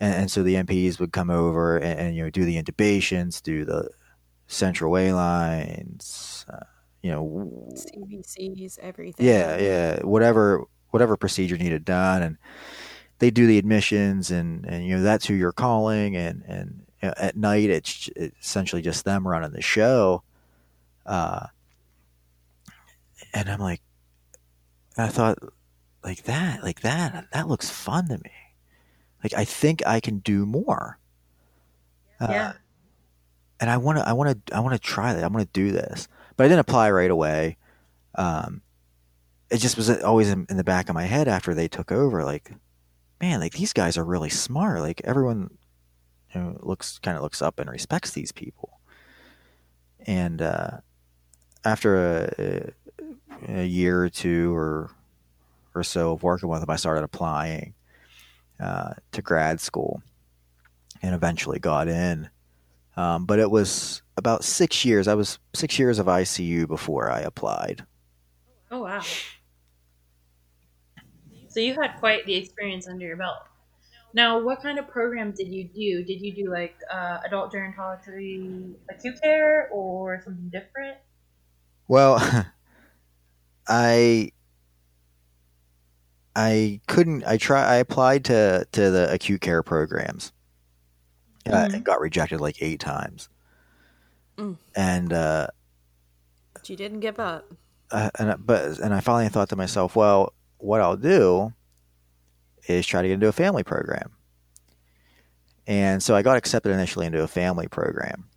[0.00, 3.42] and, and so the NPs would come over and, and you know do the intubations,
[3.42, 3.90] do the
[4.46, 6.64] central way lines, uh,
[7.02, 9.26] you know, CVCs, everything.
[9.26, 12.36] yeah, yeah, whatever whatever procedure needed done, and
[13.18, 17.08] they do the admissions, and and you know that's who you're calling, and and you
[17.08, 20.22] know, at night it's, it's essentially just them running the show,
[21.04, 21.46] uh,
[23.32, 23.82] and I'm like,
[24.96, 25.38] I thought
[26.04, 28.30] like that, like that, that looks fun to me
[29.22, 30.98] like I think I can do more.
[32.20, 32.52] Uh, Yeah.
[33.58, 35.24] And I want to, I want to, I want to try that.
[35.24, 37.56] I want to do this, but I didn't apply right away.
[38.14, 38.60] Um,
[39.50, 42.22] it just was always in, in the back of my head after they took over.
[42.22, 42.52] Like,
[43.18, 44.80] man, like these guys are really smart.
[44.80, 45.56] Like everyone,
[46.34, 48.78] you know, looks kind of looks up and respects these people.
[50.06, 50.78] And uh,
[51.64, 52.72] after a,
[53.48, 54.90] a year or two or
[55.74, 57.72] or so of working with them, I started applying
[58.60, 60.02] uh, to grad school
[61.02, 62.28] and eventually got in.
[62.96, 65.08] Um, but it was about six years.
[65.08, 67.84] I was six years of ICU before I applied.
[68.70, 69.02] Oh wow.
[71.48, 73.38] So you had quite the experience under your belt.
[74.12, 76.02] Now, what kind of program did you do?
[76.02, 80.96] Did you do like uh, adult gerontology acute care or something different?
[81.86, 82.18] Well,
[83.68, 84.32] I
[86.38, 87.24] I couldn't.
[87.24, 87.64] I try.
[87.64, 90.32] I applied to to the acute care programs,
[91.46, 91.74] uh, Mhm.
[91.74, 93.30] and got rejected like eight times.
[94.36, 94.58] Mm.
[94.76, 95.46] And uh,
[96.52, 97.50] But you didn't give up.
[97.90, 101.54] uh, and I- but and I finally thought to myself, well, what I'll do
[102.68, 104.10] is try to get into a family program.
[105.66, 108.28] And so I got accepted initially into a family program.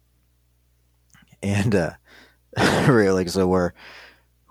[1.43, 1.91] And uh
[2.87, 3.71] really so we're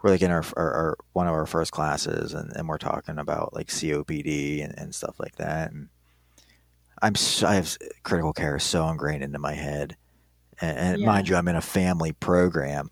[0.03, 3.19] we're like in our, our, our one of our first classes and, and we're talking
[3.19, 5.89] about like COPD and, and stuff like that and
[7.01, 9.97] I'm so, I have critical care is so ingrained into my head
[10.61, 11.07] and, and Yeah.
[11.07, 12.91] mind you I'm in a family program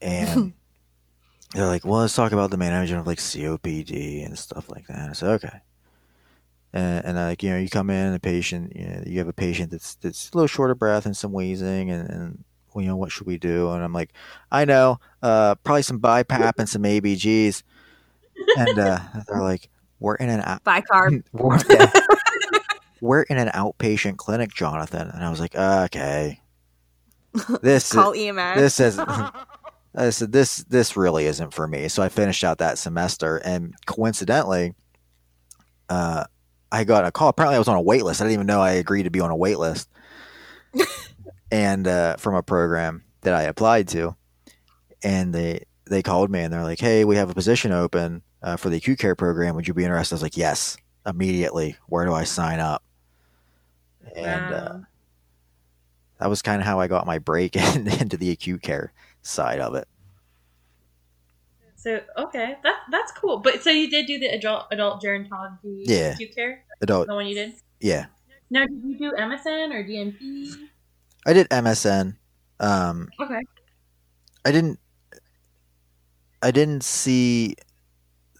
[0.00, 0.54] and
[1.54, 5.10] they're like, well, let's talk about the management of like COPD and stuff like that.
[5.10, 5.58] I said, okay.
[6.72, 9.32] And, and like, you know, you come in, a patient, you, know, you have a
[9.32, 12.88] patient that's, that's a little short of breath and some wheezing and, and, well, you
[12.88, 13.70] know, what should we do?
[13.70, 14.12] And I'm like,
[14.50, 17.62] I know, uh, probably some BiPAP and some ABGs.
[18.56, 19.68] And, uh, they're like,
[20.00, 21.24] we're in an, out- Bye, carb.
[21.32, 21.58] we're,
[23.00, 25.08] we're in an outpatient clinic, Jonathan.
[25.08, 26.40] And I was like, okay,
[27.62, 28.58] this, Call E EMS.
[28.60, 28.98] this is
[29.94, 31.88] I said this this really isn't for me.
[31.88, 34.74] So I finished out that semester, and coincidentally,
[35.88, 36.24] uh,
[36.70, 37.28] I got a call.
[37.28, 38.20] Apparently, I was on a wait list.
[38.20, 39.88] I didn't even know I agreed to be on a wait list,
[41.50, 44.16] and uh, from a program that I applied to,
[45.02, 48.56] and they they called me and they're like, "Hey, we have a position open uh,
[48.56, 49.54] for the acute care program.
[49.56, 51.76] Would you be interested?" I was like, "Yes, immediately.
[51.86, 52.82] Where do I sign up?"
[54.16, 54.78] And uh,
[56.18, 59.60] that was kind of how I got my break in, into the acute care side
[59.60, 59.86] of it.
[61.76, 63.38] So okay, that that's cool.
[63.38, 66.12] But so you did do the adult adult gerontology Yeah.
[66.14, 67.52] acute care, Adult, the one you did.
[67.80, 68.06] yeah.
[68.50, 70.54] Now, did you do MSN or DNP?
[71.26, 72.16] I did MSN.
[72.60, 73.40] Um, Okay.
[74.44, 74.78] I didn't.
[76.42, 77.56] I didn't see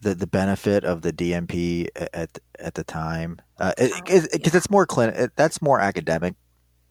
[0.01, 4.87] the the benefit of the DNP at at the time because it, it, it's more
[4.87, 5.19] clin.
[5.19, 6.35] It, that's more academic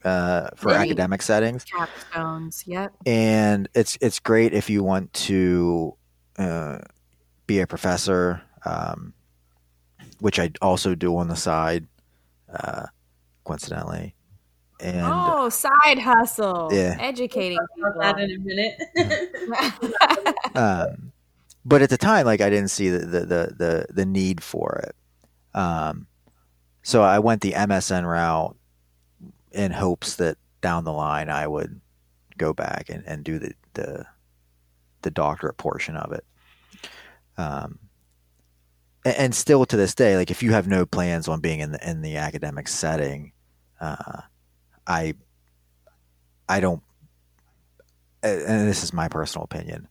[0.03, 2.63] uh, for academic settings, Capstones.
[2.67, 2.93] Yep.
[3.05, 5.95] and it's it's great if you want to
[6.37, 6.79] uh,
[7.47, 9.13] be a professor, um,
[10.19, 11.87] which I also do on the side,
[12.53, 12.87] uh,
[13.45, 14.13] coincidentally,
[14.79, 16.69] and oh, side hustle.
[16.71, 16.97] Yeah.
[16.99, 20.35] Educating About that in a minute.
[20.55, 21.11] um,
[21.65, 24.83] but at the time, like I didn't see the the the the, the need for
[24.87, 24.95] it.
[25.57, 26.07] Um,
[26.83, 28.55] so I went the MSN route
[29.51, 31.81] in hopes that down the line I would
[32.37, 34.05] go back and, and do the, the
[35.01, 36.25] the doctorate portion of it.
[37.37, 37.79] Um,
[39.05, 41.71] a- and, still to this day, like if you have no plans on being in
[41.71, 43.31] the in the academic setting,
[43.79, 44.21] uh,
[44.87, 45.13] I
[46.49, 46.81] I don't.
[48.23, 49.87] And this is my personal opinion,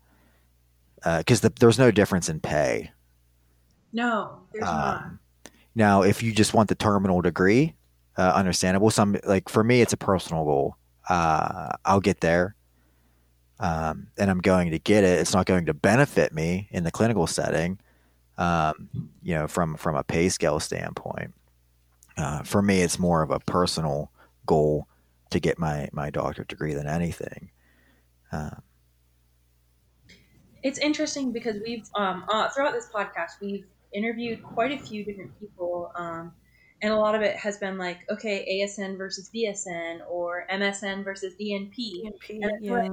[0.96, 2.90] because the there's no difference in pay.
[3.92, 5.02] no, there's not.
[5.04, 5.20] Um,
[5.74, 7.74] now, if you just want the terminal degree,
[8.16, 8.90] uh, understandable.
[8.90, 10.76] Some like for me, it's a personal goal.
[11.09, 12.56] Uh, I'll get there,
[13.61, 15.20] um, and I'm going to get it.
[15.20, 17.78] It's not going to benefit me in the clinical setting,
[18.38, 21.35] um, you know, from from a pay scale standpoint.
[22.16, 24.11] Uh, for me, it's more of a personal
[24.46, 24.88] goal
[25.30, 27.50] to get my my doctorate degree than anything.
[28.32, 28.50] Uh,
[30.62, 35.38] It's interesting because we've um, uh, throughout this podcast we've interviewed quite a few different
[35.38, 36.32] people, um,
[36.82, 41.35] and a lot of it has been like, okay, ASN versus BSN or MSN versus
[41.40, 42.12] DNP.
[42.30, 42.92] And I feel like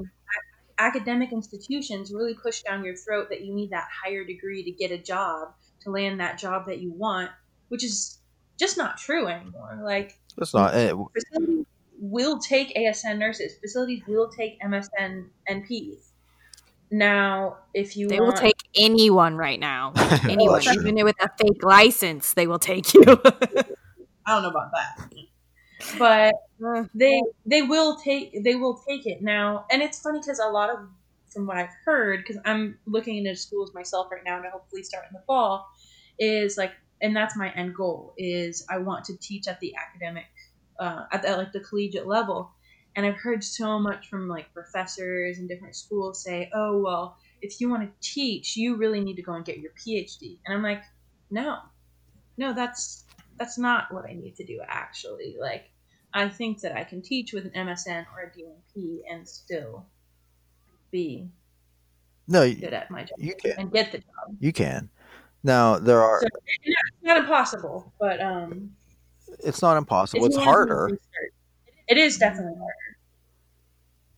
[0.78, 4.90] academic institutions really push down your throat that you need that higher degree to get
[4.90, 7.30] a job to land that job that you want,
[7.68, 8.18] which is
[8.58, 9.80] just not true anymore.
[9.82, 10.74] Like it's not.
[10.74, 10.94] it.
[11.12, 11.66] facilities
[11.98, 13.54] will take ASN nurses.
[13.60, 16.08] Facilities will take MSN NPs.
[16.90, 19.92] Now, if you They want, will take anyone right now.
[20.28, 23.02] Anyone, that's even with a fake license, they will take you.
[24.26, 25.10] I don't know about that,
[25.98, 26.88] but mm.
[26.94, 29.64] they they will take they will take it now.
[29.70, 30.86] And it's funny because a lot of
[31.34, 35.04] from what I've heard, because I'm looking into schools myself right now to hopefully start
[35.10, 35.68] in the fall,
[36.18, 40.26] is like, and that's my end goal is I want to teach at the academic,
[40.78, 42.50] uh, at the, like the collegiate level.
[42.96, 47.60] And I've heard so much from like professors and different schools say, oh well, if
[47.60, 50.38] you want to teach, you really need to go and get your PhD.
[50.46, 50.82] And I'm like,
[51.30, 51.58] no,
[52.36, 53.04] no, that's
[53.36, 55.36] that's not what I need to do actually.
[55.40, 55.70] Like,
[56.12, 59.84] I think that I can teach with an MSN or a DNP and still
[60.92, 61.28] be
[62.28, 63.54] no, good at my job you can.
[63.58, 64.36] and get the job.
[64.38, 64.88] You can.
[65.44, 66.20] Now there are.
[66.22, 66.28] So
[66.64, 68.70] it's not impossible, but um,
[69.40, 70.24] it's not impossible.
[70.26, 70.98] It's, than harder.
[71.86, 72.74] It is definitely harder.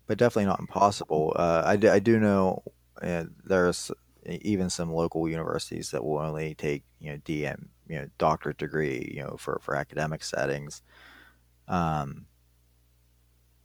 [0.06, 1.32] but definitely not impossible.
[1.36, 2.62] Uh, I, d- I do know
[3.02, 3.90] uh, there's
[4.24, 9.12] even some local universities that will only take you know DM you know doctorate degree
[9.14, 10.82] you know for for academic settings.
[11.68, 12.26] Um,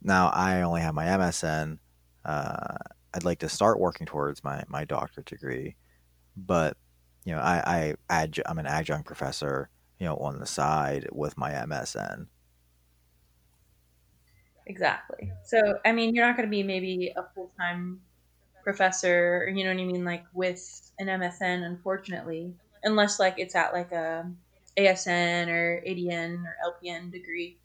[0.02, 1.78] now I only have my MSN.
[2.24, 2.76] Uh,
[3.14, 5.76] I'd like to start working towards my my doctorate degree,
[6.36, 6.76] but
[7.24, 9.68] you know I I adju- I'm an adjunct professor
[9.98, 12.26] you know on the side with my MSN.
[14.66, 15.32] Exactly.
[15.44, 18.00] So, I mean, you're not going to be maybe a full time
[18.62, 22.54] professor, you know what I mean, like with an MSN, unfortunately,
[22.84, 24.30] unless like it's at like a
[24.76, 27.58] ASN or ADN or LPN degree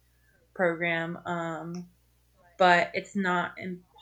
[0.53, 1.19] program.
[1.25, 1.87] Um,
[2.57, 3.53] but it's not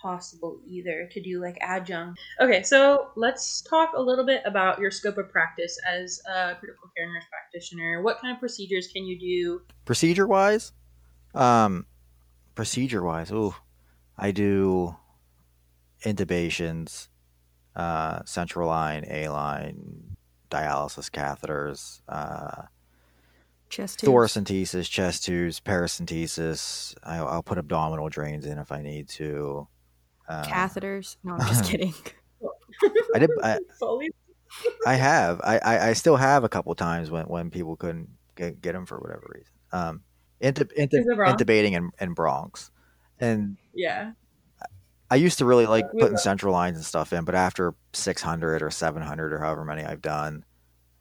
[0.06, 2.20] impossible either to do like adjunct.
[2.40, 6.90] Okay, so let's talk a little bit about your scope of practice as a critical
[6.96, 8.02] care nurse practitioner.
[8.02, 9.62] What kind of procedures can you do?
[9.86, 10.74] Procedure wise,
[11.34, 11.86] um,
[12.54, 13.56] procedure wise, ooh,
[14.18, 14.96] I do
[16.04, 17.08] intubations,
[17.76, 20.18] uh, central line, A line,
[20.52, 22.64] dialysis catheters, uh,
[23.68, 24.12] Chest tubes.
[24.12, 26.94] thoracentesis, chest tubes, paracentesis.
[27.04, 29.68] I, I'll put abdominal drains in if I need to.
[30.28, 31.18] Uh, catheters.
[31.24, 31.94] No, I'm just kidding.
[33.14, 33.30] I did.
[33.42, 33.60] I,
[34.86, 35.42] I have.
[35.44, 38.86] I, I, I still have a couple times when, when people couldn't get, get them
[38.86, 39.54] for whatever reason.
[39.72, 40.04] Um,
[40.42, 42.72] intub, intub, Is intubating in, in Bronx,
[43.20, 44.12] and Yeah.
[45.10, 48.72] I used to really like putting central lines and stuff in, but after 600 or
[48.72, 50.44] 700 or however many I've done,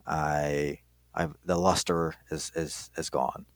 [0.06, 0.80] I,
[1.14, 3.46] I the luster is is is gone.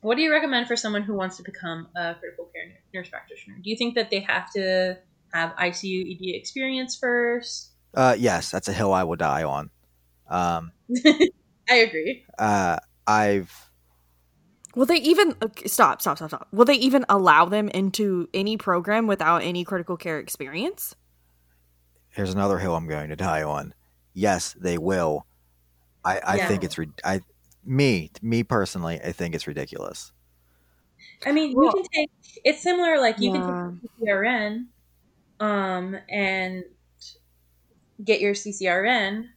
[0.00, 3.56] What do you recommend for someone who wants to become a critical care nurse practitioner?
[3.62, 4.98] Do you think that they have to
[5.32, 7.72] have ICU ED experience first?
[7.94, 9.70] Uh, yes, that's a hill I will die on.
[10.28, 10.72] Um,
[11.68, 12.24] I agree.
[12.38, 13.52] uh, I've
[14.76, 16.00] Will they even okay, stop?
[16.00, 16.16] Stop!
[16.18, 16.30] Stop!
[16.30, 16.48] Stop!
[16.52, 20.94] Will they even allow them into any program without any critical care experience?
[22.12, 23.72] here's another hill I'm going to die on.
[24.14, 25.26] Yes, they will.
[26.04, 26.48] I, I Yeah.
[26.48, 27.20] think it's re- I
[27.70, 30.12] me me personally I think it's ridiculous.
[31.24, 32.10] I mean, Well- you can take
[32.44, 32.98] it's similar.
[33.00, 33.40] Like you Yeah.
[33.40, 34.68] can take CCRN,
[35.38, 36.64] um, and
[38.02, 39.28] get your CCRN,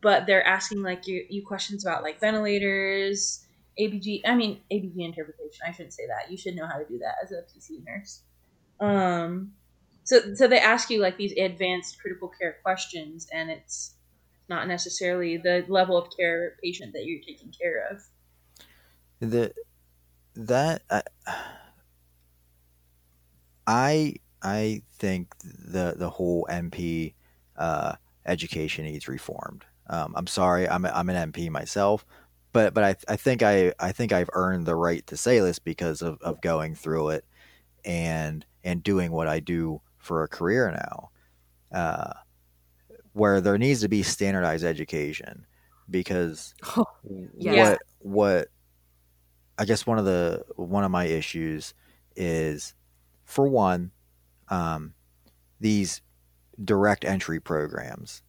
[0.00, 3.46] but they're asking like you you questions about like ventilators,
[3.78, 4.22] ABG.
[4.24, 5.60] I mean ABG interpretation.
[5.66, 6.30] I shouldn't say that.
[6.30, 8.22] You should know how to do that as a PC nurse.
[8.80, 9.54] Um,
[10.04, 13.94] so so they ask you like these advanced critical care questions, and it's
[14.52, 18.02] not necessarily the level of care patient that you're taking care of.
[19.20, 19.52] The
[20.34, 21.02] that I
[23.66, 27.14] I I think the the whole NP
[27.56, 27.94] uh,
[28.26, 29.64] education needs reformed.
[29.88, 32.04] Um, I'm sorry, I'm a, I'm an NP myself,
[32.52, 35.58] but but I I think I I think I've earned the right to say this
[35.58, 37.24] because of, of going through it
[37.84, 41.10] and and doing what I do for a career now,
[41.76, 42.12] uh,
[43.12, 45.46] where there needs to be standardized education
[45.90, 46.54] because
[47.38, 47.68] yes.
[47.68, 48.48] what what
[49.58, 51.74] I guess one of the one of my issues
[52.16, 52.74] is
[53.24, 53.90] for one
[54.48, 54.94] um,
[55.60, 56.02] these
[56.62, 58.22] direct entry programs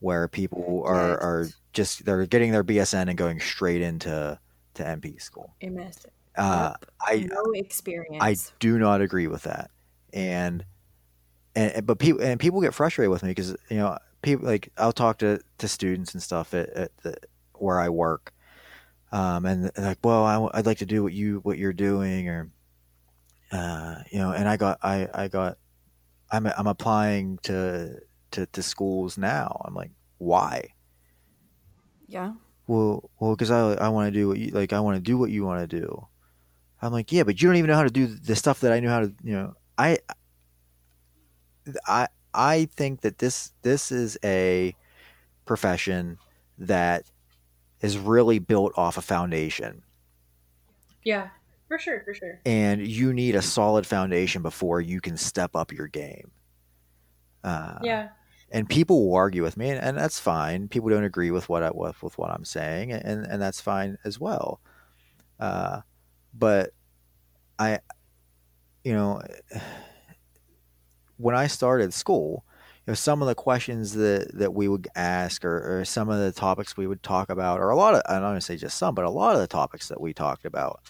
[0.00, 1.18] where people are, Yes.
[1.20, 4.38] are just they're getting their BSN and going straight into
[4.74, 5.54] to NP school.
[5.62, 6.06] MS.
[6.36, 8.18] Uh, I no experience.
[8.20, 9.70] I do not agree with that,
[10.12, 10.64] and
[11.54, 13.96] and but people and people get frustrated with me because you know
[14.26, 17.16] people like I'll talk to to students and stuff at, at the
[17.54, 18.34] where I work,
[19.12, 22.50] um, and like, well, I, would like to do what you what you're doing, or
[23.52, 25.58] uh, you know, and I got I I got
[26.30, 28.00] I'm I'm applying to
[28.32, 29.62] to to schools now.
[29.64, 30.74] I'm like, why?
[32.08, 32.32] yeah.
[32.66, 34.72] well, well, because I I want to do what you like.
[34.72, 36.06] I want to do what you want to do.
[36.82, 38.80] I'm like, yeah, but you don't even know how to do the stuff that I
[38.80, 39.14] knew how to.
[39.22, 39.98] You know, I,
[41.86, 44.76] I, I think that this this is a
[45.46, 46.18] profession
[46.58, 47.04] that
[47.80, 49.84] is really built off a foundation,
[51.04, 51.30] Yeah,
[51.68, 52.42] for sure, for sure.
[52.44, 56.32] and you need a solid foundation before you can step up your game.
[57.44, 58.08] Uh, Yeah.
[58.50, 60.68] and people will argue with me, and, and that's fine.
[60.68, 63.98] People don't agree with what I with, with what I'm saying, and and that's fine
[64.04, 64.60] as well.
[65.40, 65.82] Uh,
[66.34, 66.72] but
[67.58, 67.80] I,
[68.84, 69.22] you know,
[71.16, 72.44] when I started school,
[72.86, 76.18] you know, some of the questions that that we would ask, or, or some of
[76.20, 78.56] the topics we would talk about, or a lot of I don't want to say
[78.56, 80.80] just some, but a lot of the topics that we talked about.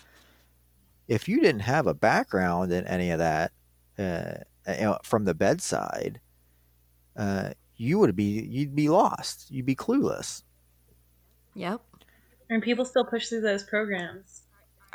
[1.09, 3.53] If you didn't have a background in any of that,
[3.99, 4.35] uh,
[4.69, 6.21] you know, from the bedside,
[7.17, 9.51] uh, you would be you'd be lost.
[9.51, 10.43] You'd be clueless.
[11.55, 11.81] Yep.
[12.51, 14.43] And people still push through those programs.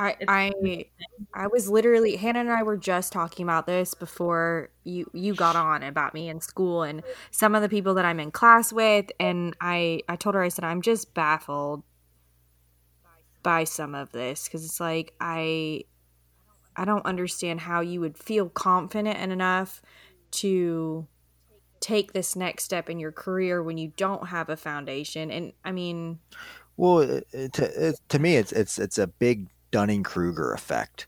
[0.01, 0.85] I I
[1.33, 5.55] I was literally Hannah and I were just talking about this before you you got
[5.55, 9.11] on about me in school and some of the people that I'm in class with
[9.19, 11.83] and I I told her I said I'm just baffled
[13.43, 14.49] by some of this.
[14.49, 15.85] Cuz it's like I
[16.75, 19.83] I don't understand how you would feel confident enough
[20.31, 21.07] to
[21.79, 25.71] take this next step in your career when you don't have a foundation and I
[25.71, 26.19] mean
[26.77, 31.07] Well, it, it, to, to me, it's it's it's a big Dunning Kruger effect,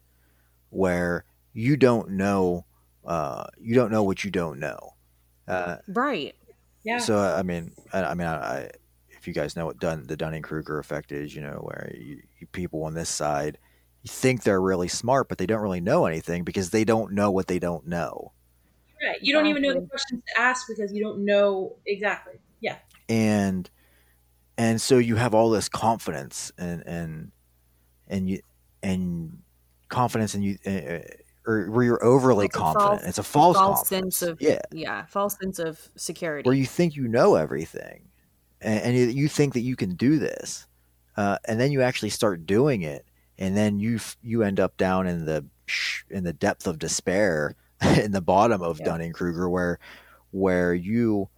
[0.70, 2.66] where you don't know,
[3.06, 4.96] uh, you don't know what you don't know.
[5.48, 6.36] Uh, right
[6.84, 7.00] Yeah.
[7.00, 8.70] So I mean, I, I mean, I, I,
[9.10, 12.22] if you guys know what Dun, the Dunning Kruger effect is, you know, where you,
[12.40, 13.58] you people on this side,
[14.02, 17.32] you think they're really smart, but they don't really know anything because they don't know
[17.32, 18.34] what they don't know.
[19.02, 19.18] right.
[19.22, 22.34] You don't even know the questions to ask because you don't know exactly.
[22.60, 22.78] Yeah.
[23.10, 23.70] and
[24.58, 27.32] and so you have all this confidence and and
[28.08, 28.42] and you
[28.84, 29.40] and
[29.90, 31.00] confidence and you uh,
[31.46, 33.02] or where you're overly It's confident.
[33.02, 34.60] false- it's a false, false sense of yeah.
[34.72, 36.48] yeah false sense of security.
[36.48, 38.04] Where you think you know everything
[38.62, 40.68] and, and you, you think that you can do this
[41.18, 43.06] uh, and then you actually start doing it
[43.38, 45.46] and then you you end up down in the
[46.10, 48.86] in the depth of despair in the bottom of Yeah.
[48.86, 49.80] Dunning Kruger where
[50.32, 51.30] where you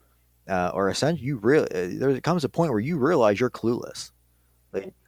[0.47, 4.11] uh, or essentially you really uh, there comes a point where you realize you're clueless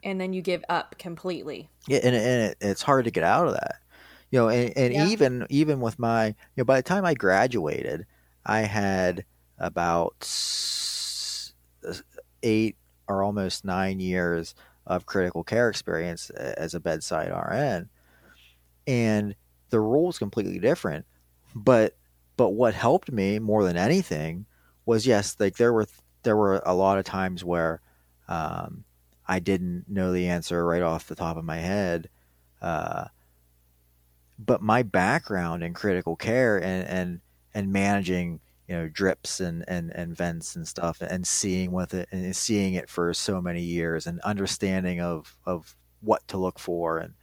[0.04, 1.70] and then you give up completely.
[1.88, 3.76] Yeah and, and it, it's hard to get out of that.
[4.32, 5.06] You know and, and Yeah.
[5.08, 8.06] even even with my you know by the time i graduated
[8.46, 9.24] i had
[9.58, 10.28] about
[12.44, 12.76] eight
[13.08, 14.54] or almost nine years
[14.86, 17.90] of critical care experience as a bedside rn
[18.86, 19.36] and
[19.70, 21.06] the role is completely different
[21.56, 21.96] but
[22.36, 24.46] but what helped me more than anything
[24.86, 25.88] was yes like there were
[26.24, 27.82] there were a lot of times where
[28.28, 28.84] um,
[29.28, 32.10] I didn't know the answer right off the top of my head.
[32.62, 33.06] Uh,
[34.40, 37.20] but my background in critical care and, and,
[37.54, 42.08] and managing, you know, drips and, and, and vents and stuff and seeing with it
[42.12, 47.00] and seeing it for so many years and understanding of, of what to look for.
[47.00, 47.14] And,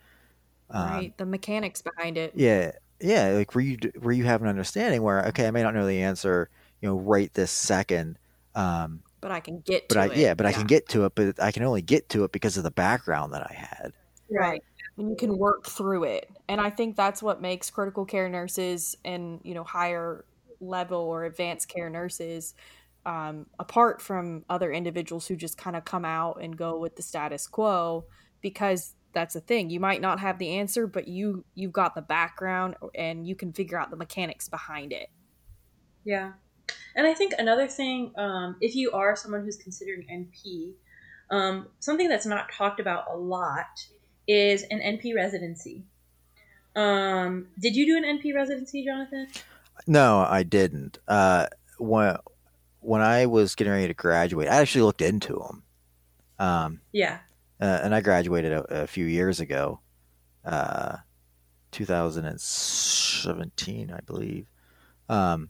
[0.71, 4.49] um, right the mechanics behind it yeah, yeah, like where you, where you have an
[4.49, 6.49] understanding where, okay, I may not know the answer,
[6.81, 8.19] you know, right this second.
[8.55, 11.07] Um, but i can get but to I, it yeah, but I can get to
[11.07, 13.95] it, but I can only get to it because of the background that I had.
[14.31, 14.63] right
[14.99, 18.95] and you can work through it and i think that's what makes critical care nurses
[19.03, 20.27] and you know higher
[20.61, 22.55] level or advanced care nurses
[23.07, 27.03] um, apart from other individuals who just kind of come out and go with the
[27.03, 28.05] status quo
[28.43, 32.03] because that's the thing you might not have the answer but you you've got the
[32.03, 35.09] background and you can figure out the mechanics behind it
[36.05, 36.33] Yeah.
[36.97, 40.73] And I think another thing, um, if you are someone who's considering NP,
[41.31, 43.87] um, something that's not talked about a lot
[44.29, 45.85] is an NP residency.
[46.77, 49.29] Um, did you do an NP residency, Jonathan?
[49.87, 50.99] No, I didn't.
[51.09, 51.47] Uh,
[51.79, 52.17] when
[52.81, 55.63] when I was getting ready to graduate, I actually looked into them.
[56.39, 57.19] Um, Yeah.
[57.61, 59.81] uh, and I graduated a, a few years ago,
[60.45, 60.97] uh,
[61.73, 64.47] 2017, I believe.
[65.09, 65.49] Um,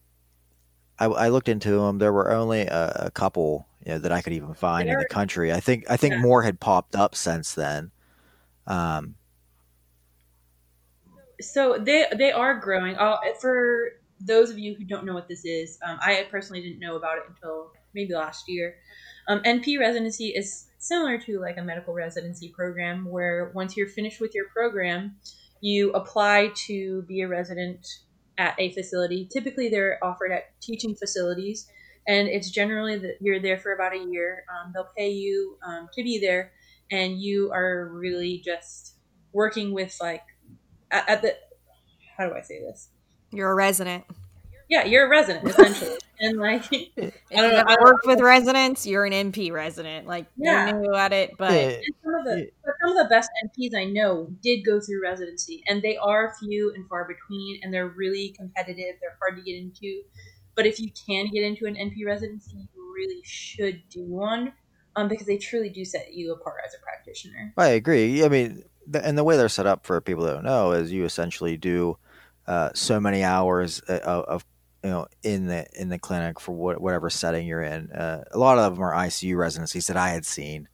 [0.99, 1.99] I, I looked into them.
[1.99, 5.05] There were only a, a couple you know, that I could even find in the
[5.07, 5.53] country.
[5.53, 6.21] I think I think Yeah.
[6.21, 7.91] more had popped up since then.
[8.67, 9.17] Um,
[11.41, 12.97] So they they are growing.
[12.97, 13.91] Uh, for
[14.21, 17.19] those of you who don't know what this is, um, I personally didn't know about
[17.19, 18.77] it until maybe last year.
[19.29, 24.21] Um, NP residency is similar to like a medical residency program, where once you're finished
[24.21, 25.17] with your program,
[25.61, 27.87] you apply to be a resident
[28.39, 29.29] at a facility.
[29.33, 31.69] Typically, they're offered at teaching facilities,
[32.07, 34.45] and it's generally that you're there for about a year.
[34.51, 36.53] Um, they'll pay you um, to be there,
[36.91, 38.95] and you are really just
[39.33, 40.23] working with like
[40.91, 41.37] at, at the
[42.17, 42.91] how do I say this?
[43.35, 44.05] you're a resident
[44.75, 48.07] Yeah, you're a resident essentially, and like if I you don't know, I don't- worked
[48.07, 50.71] with residents you're an NP resident like Yeah.
[50.71, 53.85] you're new at it but some of the but some of the best NPs I
[53.85, 58.35] know did go through residency, and they are few and far between, and they're really
[58.37, 58.97] competitive.
[59.01, 60.03] They're hard to get into,
[60.57, 64.53] but if you can get into an NP residency, you really should do one,
[64.97, 67.53] um, because they truly do set you apart as a practitioner.
[67.57, 68.25] I agree.
[68.25, 70.91] I mean, the, and the way they're set up for people that don't know is
[70.93, 71.97] you essentially do
[72.47, 74.45] uh, so many hours uh, of, of
[74.85, 77.93] you know in the in the clinic for what, whatever setting you're in.
[77.93, 80.69] Uh, a lot of them are ICU residencies that I had seen.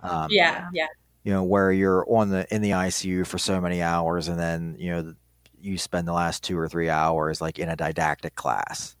[0.00, 0.88] Um, yeah, yeah,
[1.24, 4.76] you know where you're on the in the ICU for so many hours, and then
[4.78, 5.14] you know
[5.60, 8.96] you spend the last two or three hours like in a didactic class.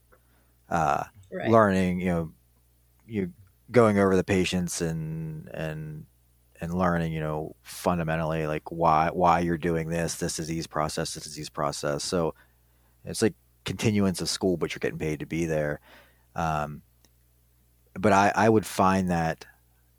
[0.68, 1.50] Uh, Right.
[1.50, 2.32] learning, you know,
[3.06, 3.32] you
[3.70, 6.06] going over the patients and and
[6.60, 11.24] and learning, you know, fundamentally like why why you're doing this, this disease process, this
[11.24, 12.04] disease process.
[12.04, 12.34] So
[13.04, 13.34] it's like
[13.64, 15.80] continuance of school, but you're getting paid to be there.
[16.34, 16.82] Um,
[17.94, 19.46] but I, I would find that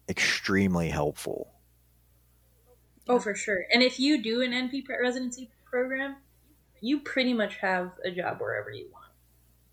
[0.09, 1.53] extremely helpful.
[3.07, 3.65] Oh, for sure.
[3.73, 6.15] And if you do an NP residency program,
[6.81, 9.05] you pretty much have a job wherever you want.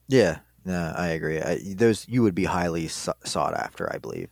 [0.08, 1.40] Yeah, no, I agree.
[1.40, 4.28] I, those you would be highly so- sought after, I believe.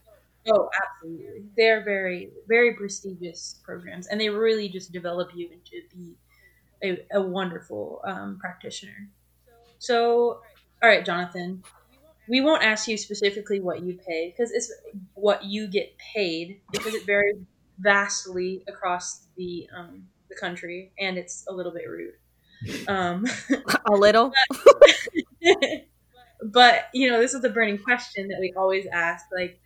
[0.50, 1.44] Oh, absolutely.
[1.56, 6.16] They're very, very prestigious programs, and they really just develop you into be
[6.82, 9.08] a, a wonderful um, practitioner.
[9.78, 10.40] So,
[10.82, 11.62] all right, Jonathan,
[12.28, 14.72] we won't ask you specifically what you pay because it's
[15.14, 17.36] what you get paid because it varies
[17.78, 22.14] vastly across the um, the country, and it's a little bit rude.
[22.88, 23.26] Um,
[23.86, 24.32] A little.
[26.52, 29.26] but you know, this is a burning question that we always ask.
[29.32, 29.60] Like,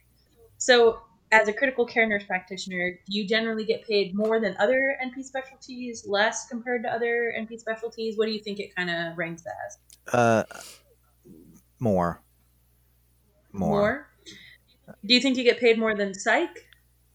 [0.58, 1.00] so
[1.32, 5.24] as a critical care nurse practitioner, do you generally get paid more than other NP
[5.24, 8.18] specialties, less compared to other NP specialties?
[8.18, 10.14] What do you think it kind of ranks as?
[10.14, 10.44] Uh,
[11.80, 12.22] more,
[13.52, 14.08] more.
[15.06, 16.68] Do you think you get paid more than psych?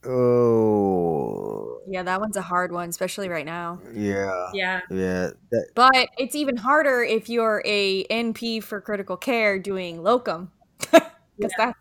[0.04, 3.80] Oh, Yeah, that one's a hard one, especially right now.
[3.94, 4.82] yeah, Yeah.
[4.90, 5.30] yeah.
[5.52, 11.52] That, But it's even harder if you're a NP for critical care doing locum, because
[11.58, 11.78] that's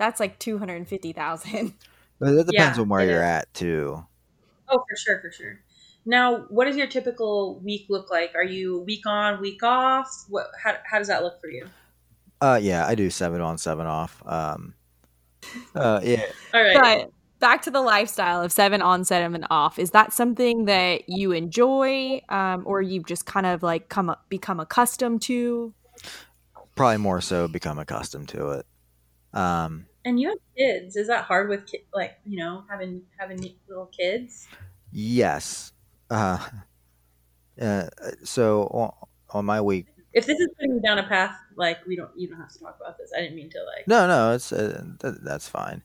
[0.00, 1.74] that's like two hundred and fifty thousand.
[2.20, 3.20] that depends Yeah, on where you're is.
[3.20, 4.02] at too.
[4.68, 5.60] Oh, for sure, for sure.
[6.06, 8.32] Now, what does your typical week look like?
[8.34, 10.08] Are you week on, week off?
[10.28, 10.46] What?
[10.64, 11.66] How, how does that look for you?
[12.40, 14.22] Uh, yeah, I do seven on, seven off.
[14.24, 14.72] Um,
[15.74, 16.24] uh, yeah,
[16.54, 16.78] All right.
[16.80, 19.78] But back to the lifestyle of seven on, seven off.
[19.78, 24.60] Is that something that you enjoy, um, or you've just kind of like come become
[24.60, 25.74] accustomed to?
[26.74, 28.66] probably more so become accustomed to it.
[29.34, 30.96] Um, And you have kids.
[30.96, 33.38] Is that hard with ki- like you know having having
[33.68, 34.48] little kids?
[34.92, 35.72] yes.
[36.10, 36.44] Uh,
[37.60, 37.86] uh,
[38.24, 38.92] so on,
[39.30, 42.28] on my week, If this is putting you down a path, like we don't, you
[42.28, 43.12] don't have to talk about this.
[43.16, 43.86] I didn't mean to like.
[43.86, 45.82] no, no, it's uh, th- that's fine.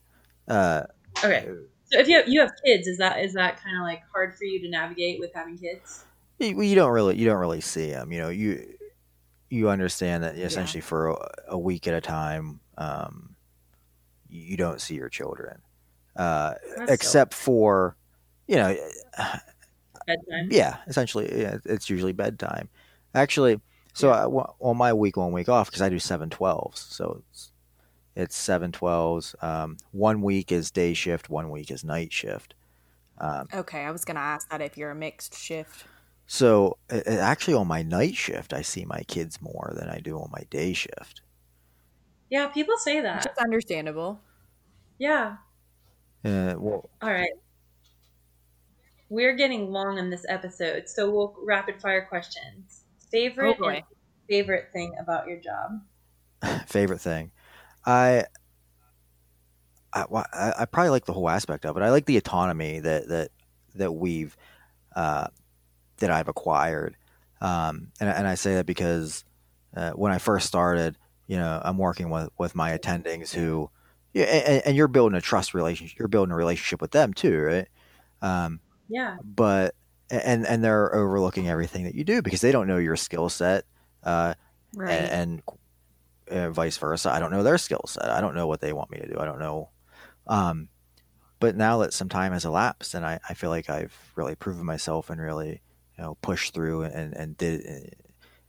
[0.48, 0.82] Uh,
[1.24, 1.46] Okay.
[1.84, 4.36] So if you have, you have kids, is that is that kind of like hard
[4.36, 6.04] for you to navigate with having kids?
[6.40, 8.10] you, you don't really you don't really see them.
[8.12, 8.74] You know, you
[9.48, 13.35] you understand that essentially for a, a week at a time, um,
[14.36, 15.60] you you don't see your children,
[16.16, 17.96] uh, That's except for
[18.46, 18.76] you know,
[20.06, 20.48] bedtime.
[20.50, 22.68] yeah, essentially yeah, it's usually bedtime.
[23.14, 23.60] Actually,
[23.92, 27.52] so I, on my week one week off because I do seven twelves, so it's
[28.14, 29.34] it's seven twelves.
[29.42, 32.54] Um, one week is day shift, one week is night shift.
[33.18, 35.86] Um, Okay, I was gonna ask that if you're a mixed shift.
[36.26, 40.00] So uh, uh, actually, on my night shift, I see my kids more than I
[40.00, 41.22] do on my day shift.
[42.30, 43.16] Yeah, people say that.
[43.16, 43.32] Which that.
[43.32, 44.20] is understandable.
[44.98, 45.38] Yeah.
[46.24, 47.30] Uh, well, All right.
[49.08, 52.84] We're getting long on this episode, so we'll rapid fire questions.
[53.10, 53.80] Favorite Oh,
[54.28, 55.82] favorite thing about your job?
[56.66, 57.32] favorite thing,
[57.86, 58.24] I,
[59.92, 61.82] I, I I probably like the whole aspect of it.
[61.82, 63.30] I like the autonomy that that
[63.74, 64.36] that we've
[64.94, 65.28] uh,
[65.98, 66.96] that I've acquired,
[67.40, 69.24] um, and and I say that because
[69.76, 73.70] uh, when I first started, you know, I'm working with with my attendings who,
[74.16, 75.98] yeah, and, and you're building a trust relationship.
[75.98, 77.68] You're building a relationship with them too, right?
[78.22, 79.18] Um, Yeah.
[79.22, 79.74] but
[80.10, 83.64] and and they're overlooking everything that you do because they don't know your skill set
[84.04, 84.34] uh,
[84.74, 84.90] Right.
[84.90, 85.42] and,
[86.30, 88.72] and uh, vice versa i don't know their skill set i don't know what they
[88.72, 89.70] want me to do i don't know
[90.28, 90.68] um,
[91.40, 94.64] but now that some time has elapsed and I, I feel like i've really proven
[94.66, 95.62] myself and really
[95.98, 97.90] you know pushed through and and did uh,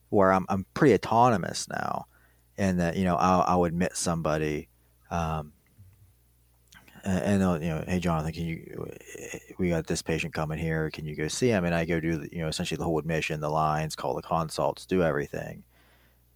[0.09, 2.07] where i'm, I'm pretty autonomous now
[2.57, 4.69] and that you know i'll, I'll admit somebody
[5.11, 5.53] um,
[7.07, 8.91] and, and you know, hey Jonathan, can you?
[9.57, 10.91] We got this patient coming here.
[10.91, 11.63] Can you go see him?
[11.63, 14.85] And I go do, you know, essentially the whole admission, the lines, call the consults,
[14.85, 15.63] do everything.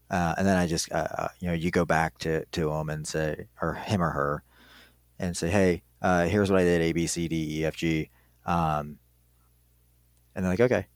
[0.10, 2.90] Uh, and then I just, uh, uh, you know, you go back to to him
[2.90, 4.44] and say, or him or her,
[5.20, 8.10] and say, hey, uh, here's what I did: A, B, C, D, E, F, G.
[8.46, 8.98] Um,
[10.36, 10.88] and they're like, okay,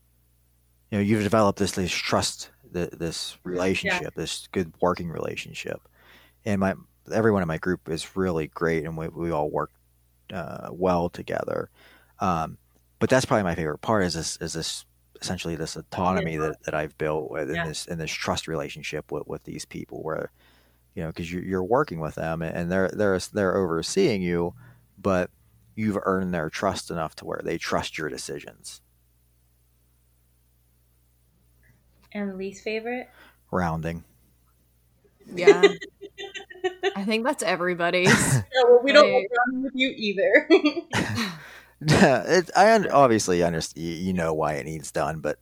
[0.90, 5.82] you know, you've developed this this trust, this relationship, this good working relationship,
[6.46, 6.76] and my
[7.12, 9.72] everyone in my group is really great, and we we all work
[10.34, 11.70] uh, well together.
[12.20, 12.58] Um,
[13.00, 14.86] but that's probably my favorite part is this is this
[15.22, 19.28] essentially this autonomy that, that I've built with in this in this trust relationship with,
[19.28, 20.32] with these people where
[20.96, 24.54] you know because you're, you're working with them and they're they're they're overseeing you
[24.98, 25.30] but
[25.76, 28.82] you've earned their trust enough to where they trust your decisions
[32.12, 33.12] And least favorite?
[33.52, 34.04] rounding
[35.34, 35.62] Yeah.
[36.96, 38.36] I think that's everybody's.
[38.56, 39.14] No, well, we don't Right.
[39.16, 40.48] like running with you either.
[41.82, 43.86] it, I un- obviously understand.
[43.86, 45.38] You, you know why it needs done, but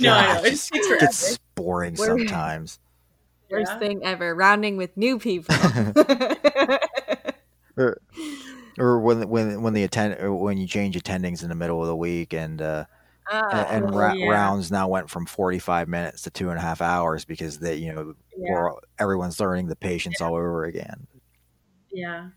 [0.00, 0.34] No, I know.
[0.34, 1.00] gosh, It it's- takes forever.
[1.00, 2.78] gets boring We're- sometimes.
[3.50, 3.78] Worst Yeah.
[3.78, 4.34] thing ever.
[4.34, 5.54] Rounding with new people.
[7.76, 7.98] or,
[8.78, 11.86] or when when when the attend or when you change attendings in the middle of
[11.86, 12.84] the week and uh,
[13.30, 14.28] Ah, and ra- yeah.
[14.28, 17.92] rounds now went from 45 minutes to two and a half hours because they you
[17.92, 18.52] know yeah.
[18.52, 21.06] or everyone's learning the patients all over again
[21.92, 22.28] Yeah.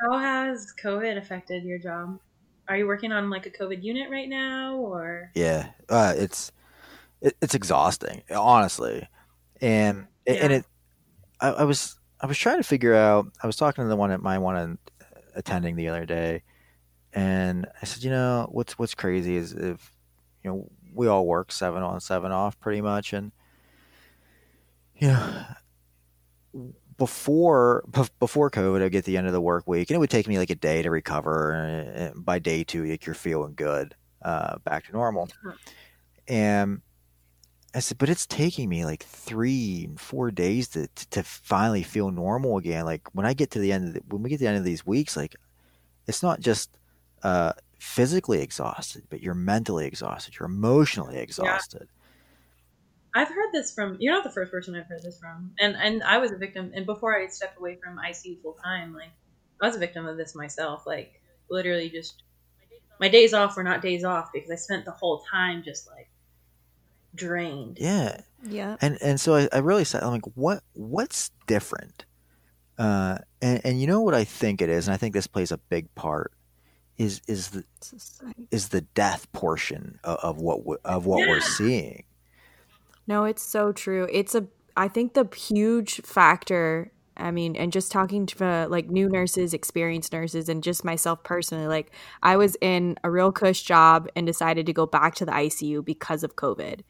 [0.00, 2.18] How has COVID affected your job?
[2.66, 6.50] Are you working on like a COVID unit right now, or yeah uh, it's
[7.20, 9.06] it, it's exhausting honestly
[9.60, 10.64] and and it
[11.40, 14.10] I, I was i was trying to figure out i was talking to the one
[14.10, 14.78] at my one
[15.34, 16.42] attending the other day
[17.12, 19.92] and i said you know what's what's crazy is if
[20.42, 23.32] you know we all work seven on seven off pretty much and
[24.96, 25.44] you know
[26.96, 30.10] before bef- before covid i'd get the end of the work week and it would
[30.10, 33.94] take me like a day to recover and by day two like you're feeling good
[34.22, 35.28] uh, back to normal
[36.28, 36.80] and
[37.74, 41.82] I said, but it's taking me like three, and four days to, to, to finally
[41.82, 42.84] feel normal again.
[42.84, 44.58] Like when I get to the end of the, when we get to the end
[44.58, 45.36] of these weeks, like
[46.06, 46.70] it's not just
[47.22, 50.34] uh, physically exhausted, but you're mentally exhausted.
[50.38, 51.88] You're emotionally exhausted.
[53.14, 56.02] I've heard this from you're not the first person I've heard this from, and and
[56.02, 56.72] I was a victim.
[56.74, 59.10] And before I stepped away from ICU full time, like
[59.60, 60.86] I was a victim of this myself.
[60.86, 61.20] Like
[61.50, 62.22] literally, just
[63.00, 66.08] my days off were not days off because I spent the whole time just like
[67.14, 67.78] drained.
[67.80, 68.20] Yeah.
[68.44, 68.76] yeah.
[68.80, 72.04] And and so I, I really said, I'm like, what what's different?
[72.78, 75.52] Uh, and and you know what I think it is, and I think this plays
[75.52, 76.32] a big part
[77.02, 77.64] is is the
[78.50, 82.04] is the death portion of, of what of what we're seeing.
[83.06, 84.08] No, it's so true.
[84.10, 84.46] It's a
[84.76, 89.52] I think the huge factor, I mean, and just talking to uh, like new nurses,
[89.52, 91.92] experienced nurses and just myself personally, like
[92.22, 95.84] I was in a real cush job and decided to go back to the ICU
[95.84, 96.80] because of COVID.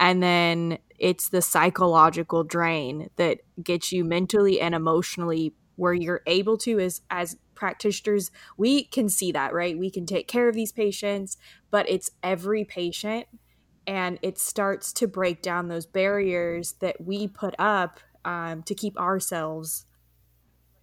[0.00, 6.58] And then it's the psychological drain that gets you mentally and emotionally where you're able
[6.58, 9.78] to as as practitioners, we can see that, right?
[9.78, 11.36] We can take care of these patients,
[11.70, 13.26] but it's every patient
[13.86, 18.98] and it starts to break down those barriers that we put up um, to keep
[18.98, 19.84] ourselves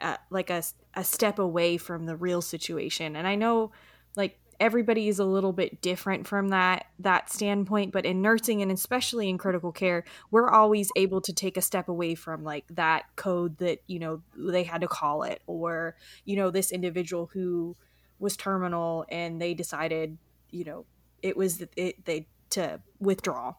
[0.01, 0.63] uh, like a,
[0.93, 3.71] a step away from the real situation and i know
[4.15, 8.71] like everybody is a little bit different from that that standpoint but in nursing and
[8.71, 13.03] especially in critical care we're always able to take a step away from like that
[13.15, 15.95] code that you know they had to call it or
[16.25, 17.75] you know this individual who
[18.19, 20.17] was terminal and they decided
[20.49, 20.85] you know
[21.21, 23.53] it was it, they to withdraw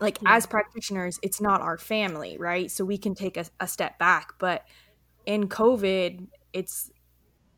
[0.00, 0.36] like Yeah.
[0.36, 4.34] as practitioners it's not our family right so we can take a, a step back
[4.38, 4.64] but
[5.24, 6.90] in covid it's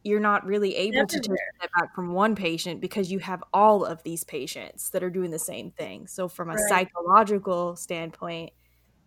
[0.04, 3.84] you're not really able to take step back from one patient because you have all
[3.84, 6.58] of these patients that are doing the same thing so from a Right.
[6.58, 8.52] psychological standpoint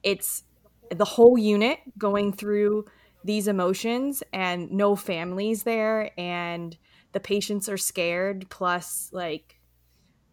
[0.03, 0.43] it's
[0.91, 2.85] the whole unit going through
[3.23, 6.77] these emotions and no families there and
[7.13, 9.59] the patients are scared plus like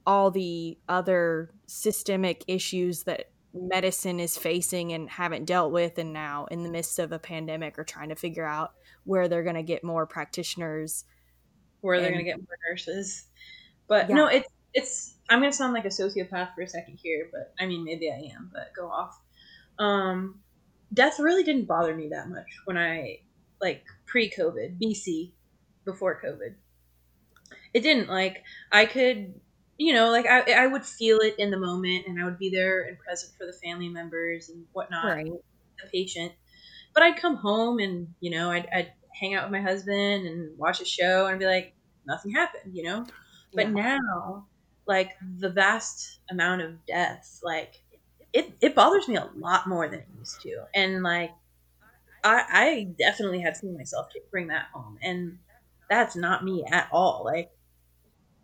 [0.06, 6.46] all the other systemic issues that medicine is facing and haven't dealt with and now
[6.46, 8.72] in the midst of a pandemic are trying to figure out
[9.04, 11.04] where they're going to get more practitioners
[11.84, 13.28] where they're gonna get more nurses.
[13.86, 14.16] But Yeah.
[14.16, 15.18] no, it's it's.
[15.28, 18.34] I'm gonna sound like a sociopath for a second here, but I mean maybe I
[18.34, 18.50] am.
[18.52, 19.20] But go off.
[19.78, 20.40] Um,
[20.94, 23.20] death really didn't bother me that much when I
[23.60, 25.32] like pre-COVID, BC,
[25.84, 26.54] before COVID.
[27.74, 28.42] It didn't like
[28.72, 29.38] I could,
[29.78, 32.50] you know, like I I would feel it in the moment, and I would be
[32.50, 35.14] there and present for the family members and whatnot
[35.82, 36.32] the patient.
[36.94, 40.58] But I'd come home and, you know, I'd, I'd hang out with my husband and
[40.58, 41.74] watch a show and be like,
[42.06, 43.10] nothing happened, you know?
[43.56, 43.74] But Yeah.
[43.74, 44.48] now,
[44.86, 47.74] like, the vast amount of deaths, like,
[48.32, 50.66] it, it bothers me a lot more than it used to.
[50.74, 51.30] And, like,
[52.24, 54.98] I, I definitely have seen myself bring that home.
[55.02, 55.40] And
[55.90, 57.24] that's not me at all.
[57.24, 57.50] Like,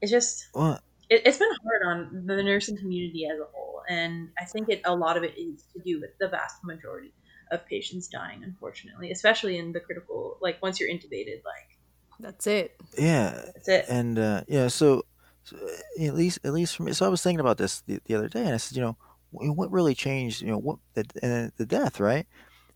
[0.00, 4.30] it's just, Well, it, it's been hard on the nursing community as a whole, and
[4.40, 7.12] I think it a lot of it is to do with the vast majority
[7.50, 10.38] of patients dying, unfortunately, especially in the critical.
[10.40, 11.78] Like once you're intubated, like
[12.20, 13.86] that's it yeah, that's it.
[13.88, 15.04] and uh, yeah, so,
[15.44, 18.00] so uh, at least at least for me, so I was thinking about this the,
[18.06, 18.96] the other day, and I said, you know,
[19.30, 20.42] what really changed?
[20.42, 22.26] You know, what the and the death, right?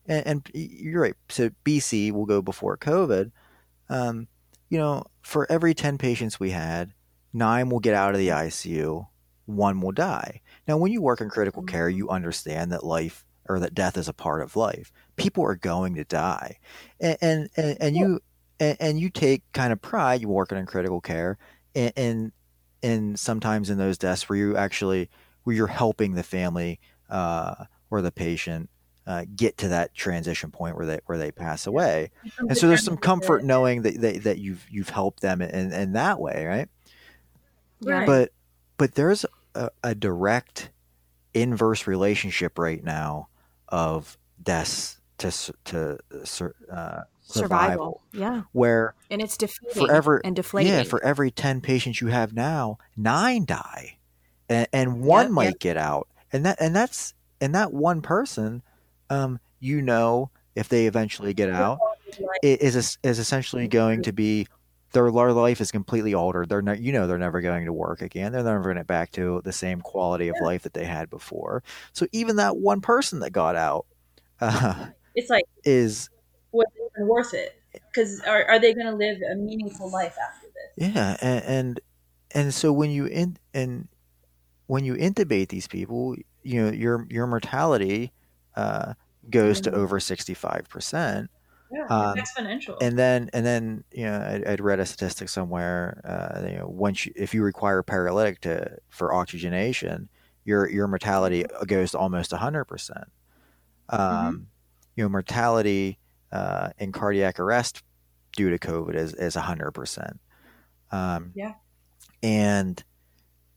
[0.07, 1.15] And, and you're right.
[1.29, 3.33] So BC will go before COVID.
[3.89, 4.29] Um,
[4.71, 6.93] you know, for every ten patients we had,
[7.35, 9.07] nine will get out of the ICU,
[9.45, 10.41] one will die.
[10.67, 14.09] Now, when you work in critical care, you understand that life or that death is
[14.09, 14.91] a part of life.
[15.17, 16.59] People are going to die,
[16.99, 18.21] and and and, and you
[18.59, 20.23] and, and, you take kind of pride.
[20.23, 21.37] You work in critical care,
[21.75, 22.33] and, and
[22.83, 25.11] and sometimes in those deaths where you actually
[25.43, 26.81] where you're helping the family
[27.11, 28.71] uh, or the patient
[29.07, 32.11] uh, get to that transition point where they where they pass away.
[32.39, 35.93] And so there's some comfort knowing that, that, that you've you've helped them in, in
[35.93, 36.69] that way, right?
[37.85, 38.07] Right.
[38.07, 38.33] But
[38.77, 39.25] but there's
[39.55, 40.71] a, a direct
[41.33, 43.29] inverse relationship right now
[43.69, 45.31] of deaths to
[45.65, 45.99] to
[46.71, 50.73] uh, survival, survival, yeah, where and it's defeating forever and deflating.
[50.73, 53.99] Yeah, for every ten patients you have now, nine die,
[54.49, 55.59] and, and one yep, might yep.
[55.59, 58.63] get out, and that and that's and that one person
[59.11, 61.79] um, you know, if they eventually get out,
[62.43, 64.47] it is is essentially going to be
[64.95, 66.49] their life is completely altered.
[66.49, 68.33] They're not, you know, they're never going to work again.
[68.33, 71.11] They're never going to get back to the same quality of life that they had
[71.11, 71.63] before.
[71.93, 73.87] So even that one person that got out,
[74.41, 76.09] uh, it's like is
[76.53, 77.61] was it worth it?
[77.73, 80.95] Because are are they going to live a meaningful life after this?
[80.95, 81.81] Yeah, and and,
[82.31, 83.89] and so when you in and
[84.67, 88.13] when you intubate these people, you know your your mortality
[88.57, 88.95] uh,
[89.29, 91.29] goes to over 65%.
[91.75, 92.77] Yeah, um, exponential.
[92.81, 96.01] And then, and then, you know, I, would read a statistic somewhere.
[96.05, 100.09] Uh, you know, once you, if you require paralytic to for oxygenation,
[100.45, 103.07] your your mortality goes to almost hundred percent.
[103.89, 104.43] Um, mm-hmm.
[104.97, 105.99] You know, mortality
[106.31, 107.83] uh, in cardiac arrest
[108.37, 110.21] due to COVID is is hundred percent.
[110.93, 111.55] Um, yeah,
[112.23, 112.83] and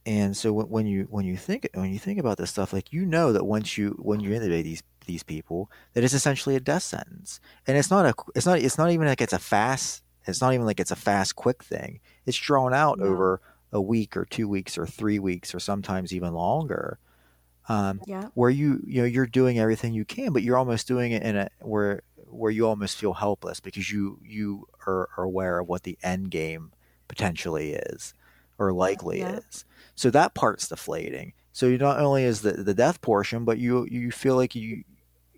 [0.07, 3.05] and so when you when you think when you think about this stuff, like you
[3.05, 6.83] know that once you when you intubate these these people, that it's essentially a death
[6.83, 10.41] sentence, and it's not a it's not it's not even like it's a fast it's
[10.41, 11.99] not even like it's a fast quick thing.
[12.25, 13.41] It's drawn out over
[13.71, 16.99] a week or two weeks or three weeks or sometimes even longer.
[17.69, 18.29] Um, yeah.
[18.33, 21.35] Where you you know you're doing everything you can, but you're almost doing it in
[21.35, 25.83] a where where you almost feel helpless because you you are, are aware of what
[25.83, 26.71] the end game
[27.07, 28.13] potentially is
[28.57, 29.37] or likely yeah.
[29.37, 29.65] is.
[29.95, 31.33] So that part's deflating.
[31.51, 34.83] So not only is the the death portion, but you you feel like you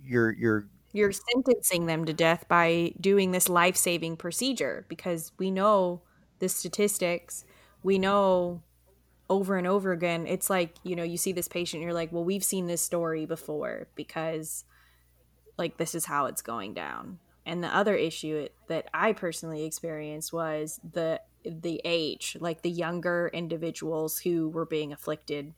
[0.10, 6.02] you're you're you're sentencing them to death by doing this life-saving procedure because we know
[6.40, 7.46] the statistics.
[7.84, 8.64] We know
[9.30, 10.26] over and over again.
[10.26, 13.28] It's like, you know, you see this patient, you're like, well, we've seen this story
[13.28, 14.66] before because
[15.58, 17.20] like this is how it's going down.
[17.46, 23.30] And the other issue that I personally experienced was the the age, like the younger
[23.34, 25.54] individuals who were being afflicted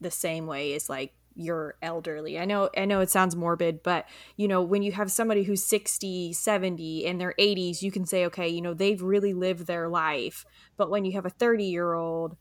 [0.00, 2.38] the same way as like your elderly.
[2.38, 4.06] I know I know it sounds morbid, but
[4.36, 8.26] you know, when you have somebody who's 60, 70 in their 80s, you can say
[8.26, 10.44] okay, you know, they've really lived their life.
[10.76, 12.36] But when you have a 30-year-old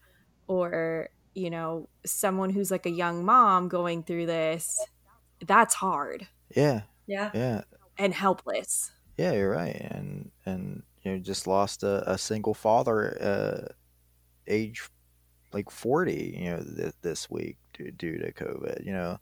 [0.47, 4.79] or, you know, someone who's like a young mom going through this,
[5.45, 6.27] that's hard.
[6.55, 6.81] Yeah.
[7.07, 7.31] Yeah.
[7.33, 7.61] Yeah.
[7.97, 8.91] And helpless.
[9.17, 9.75] Yeah, you're right.
[9.75, 13.73] And and you know just lost a, a single father uh,
[14.47, 14.89] age
[15.53, 19.19] like 40 you know th- this week due, due, to covid you know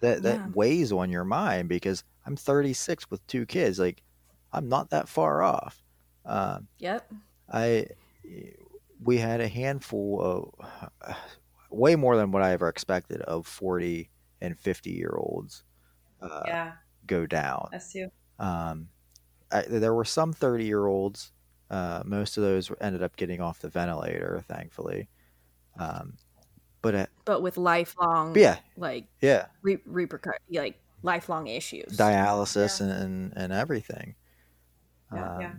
[0.00, 0.46] that that yeah.
[0.54, 4.02] weighs on your mind because i'm 36 with two kids like
[4.52, 5.82] i'm not that far off
[6.26, 7.10] um, yep
[7.52, 7.86] i
[9.02, 11.14] we had a handful of uh,
[11.70, 14.10] way more than what i ever expected of 40
[14.40, 15.64] and 50 year olds
[16.20, 16.72] uh, yeah
[17.06, 18.08] go down us too
[18.38, 18.88] um
[19.50, 21.32] I, there were some 30 year olds.
[21.70, 25.08] Uh, most of those ended up getting off the ventilator, thankfully.
[25.78, 26.14] Um,
[26.82, 32.86] but at, but with lifelong, yeah, like yeah, re- repercut like lifelong issues, dialysis yeah.
[32.86, 34.14] and, and, and everything.
[35.12, 35.52] Yeah, um, yeah.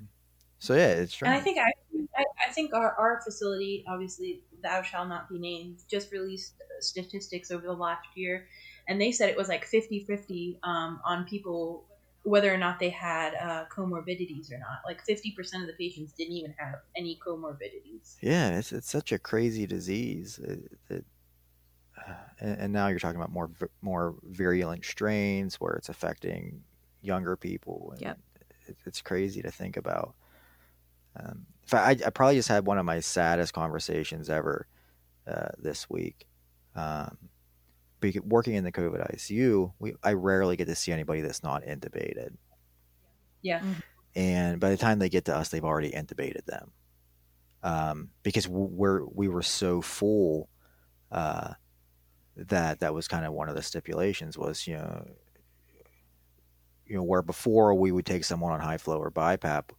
[0.60, 1.28] So yeah, it's true.
[1.28, 1.72] And I think I,
[2.18, 7.52] I, I think our, our facility, obviously, thou shall not be named, just released statistics
[7.52, 8.48] over the last year,
[8.88, 11.86] and they said it was like 50-50 um, on people
[12.24, 14.80] whether or not they had uh, comorbidities or not.
[14.86, 18.18] Like 50% of the patients didn't even have any comorbidities.
[18.22, 20.40] Yeah, it's, it's such a crazy disease.
[20.40, 21.06] It, it,
[21.98, 23.50] uh, and, and, now you're talking about more
[23.82, 26.62] more virulent strains where it's affecting
[27.02, 27.94] younger people.
[28.00, 28.14] Yeah,
[28.68, 30.16] it, it's crazy to think about.
[31.18, 34.68] Um, in fact, I, I, probably just had one of my saddest conversations ever
[35.28, 36.26] uh, this week.
[36.76, 37.18] Um,
[38.24, 42.36] working in the COVID ICU, we I rarely get to see anybody that's not intubated.
[43.41, 43.60] Yeah.
[43.60, 43.72] Mm-hmm.
[44.16, 46.72] And by the time they get to us, they've already intubated them,
[47.64, 50.50] um, because we're we were so full
[51.12, 51.54] uh,
[52.36, 55.06] that that was kind of one of the stipulations was you know
[56.86, 59.70] you know where before we would take someone on high flow or BiPAP,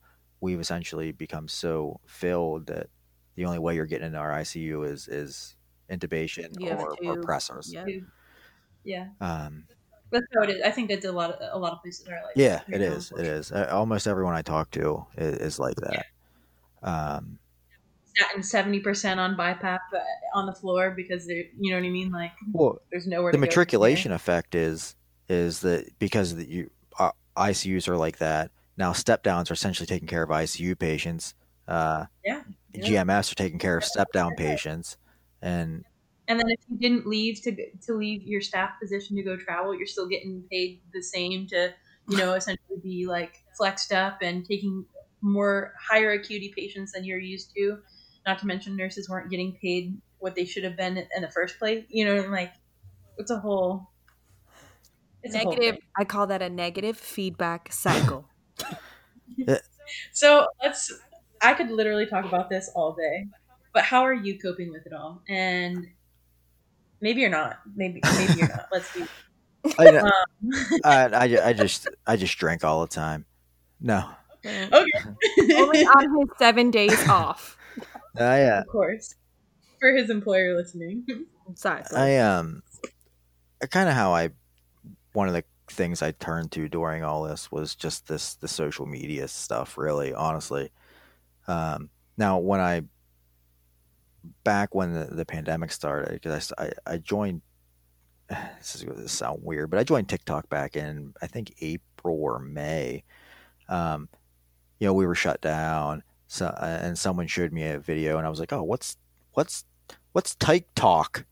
[0.41, 2.89] we've essentially become so filled that
[3.35, 5.57] the only way you're getting into our ICU is is
[5.91, 7.73] intubation or, or, pressors.
[7.73, 7.87] Yeah.
[8.83, 9.65] Yeah, Um,
[10.11, 10.63] that's how it is.
[10.63, 12.35] I think that's a lot of a lot of places are like.
[12.35, 12.75] yeah, that.
[12.75, 13.13] it is.
[13.17, 13.53] It is.
[13.53, 16.07] Uh, almost everyone I talk to is, is like that.
[16.83, 17.39] Um,
[18.17, 19.99] Statin seventy percent on BiPAP uh,
[20.35, 22.11] on the floor because they're you know what I mean.
[22.11, 23.33] Like well, there's nowhere.
[23.33, 24.97] the to go matriculation effect is
[25.29, 28.93] is that because the, you uh, ICUs are like that now.
[28.93, 31.35] Step downs are essentially taking care of ICU patients.
[31.69, 32.43] Uh, Yeah,
[32.75, 33.05] yeah.
[33.05, 34.97] GMS are taking care of step down patients,
[35.43, 35.85] and
[36.29, 39.75] And then if you didn't leave to to leave your staff position to go travel,
[39.75, 41.75] you're still getting paid the same to
[42.09, 44.87] you know essentially be like flexed up and taking
[45.23, 47.79] more higher acuity patients than you're used to.
[48.27, 51.59] Not to mention nurses weren't getting paid what they should have been in the first
[51.59, 51.85] place.
[51.89, 52.53] You know, like
[53.19, 53.89] it's a whole
[55.23, 55.81] it's a whole negative.
[55.97, 58.29] I call that a negative feedback cycle.
[60.13, 60.93] So let's.
[61.43, 63.27] I could literally talk about this all day,
[63.73, 65.23] but how are you coping with it all?
[65.29, 65.87] And
[67.01, 67.59] maybe you're not.
[67.75, 68.69] Maybe maybe you're not.
[68.73, 69.05] Let's be.
[69.79, 70.11] I, Um,
[70.85, 73.27] I, I, I just I just drink all the time.
[73.81, 74.09] No,
[74.45, 74.69] okay.
[75.55, 77.57] Only on his seven days off.
[78.19, 79.15] I uh, of course,
[79.79, 81.05] for his employer listening.
[81.49, 81.99] Exactly.
[81.99, 82.63] I um,
[83.71, 84.31] kind of how I
[85.13, 88.87] one of the things I turned to during all this was just this the social
[88.87, 89.77] media stuff.
[89.77, 90.71] Really, honestly.
[91.49, 92.83] Um, now when I
[94.45, 97.43] back when the, the pandemic started, because I, I I joined.
[98.59, 102.17] This is going to sound weird, but I joined TikTok back in I think April
[102.23, 103.05] or May.
[103.69, 104.09] Um,
[104.79, 108.27] you know, we were shut down, so uh, and someone showed me a video, and
[108.27, 108.97] I was like, "Oh, what's
[109.33, 109.65] what's
[110.13, 111.25] what's TikTok?"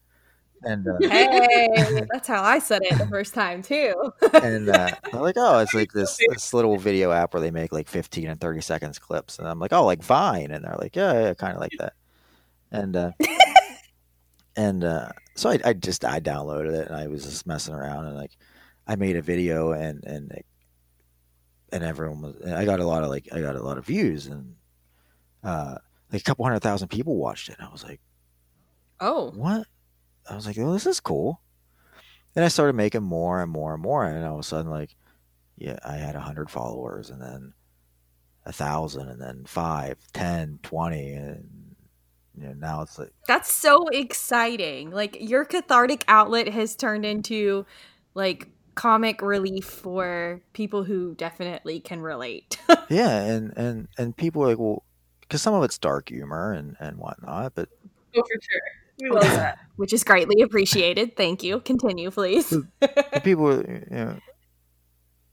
[0.63, 3.95] And uh, hey, that's how I said it the first time too.
[4.43, 7.73] and uh, I'm like, oh, it's like this this little video app where they make
[7.73, 10.97] like 15 and 30 seconds clips, and I'm like, oh, like Vine, and they're like,
[10.97, 11.95] yeah, yeah, kind of like that,
[12.71, 13.13] and uh,
[14.57, 18.07] and uh, so I, I just I downloaded it and I was just messing around
[18.07, 18.33] and like
[18.87, 20.33] I made a video and and
[21.71, 24.27] and everyone was I got a lot of like I got a lot of views
[24.27, 24.55] and
[25.45, 25.77] uh,
[26.13, 27.57] like a couple hundred thousand people watched it.
[27.59, 28.01] And I was like,
[29.01, 29.67] Oh, what?
[30.29, 31.41] I was like, oh, this is cool.
[32.35, 34.95] And I started making more and more and more, and all of a sudden, like,
[35.57, 37.53] yeah, I had a hundred followers, and then
[38.45, 41.58] a thousand, and then five, ten, twenty, and
[42.41, 44.91] you know, now it's like, that's so exciting.
[44.91, 47.67] Like your cathartic outlet has turned into
[48.15, 52.59] like comic relief for people who definitely can relate.
[52.89, 54.85] yeah, and and and people are like, well,
[55.21, 57.69] because some of it's dark humor and and whatnot, but
[58.17, 58.61] Oh, for sure.
[59.01, 59.59] We love that.
[59.77, 61.17] which is greatly appreciated.
[61.17, 61.61] Thank you.
[61.61, 62.55] Continue, please.
[63.23, 64.19] people, you know,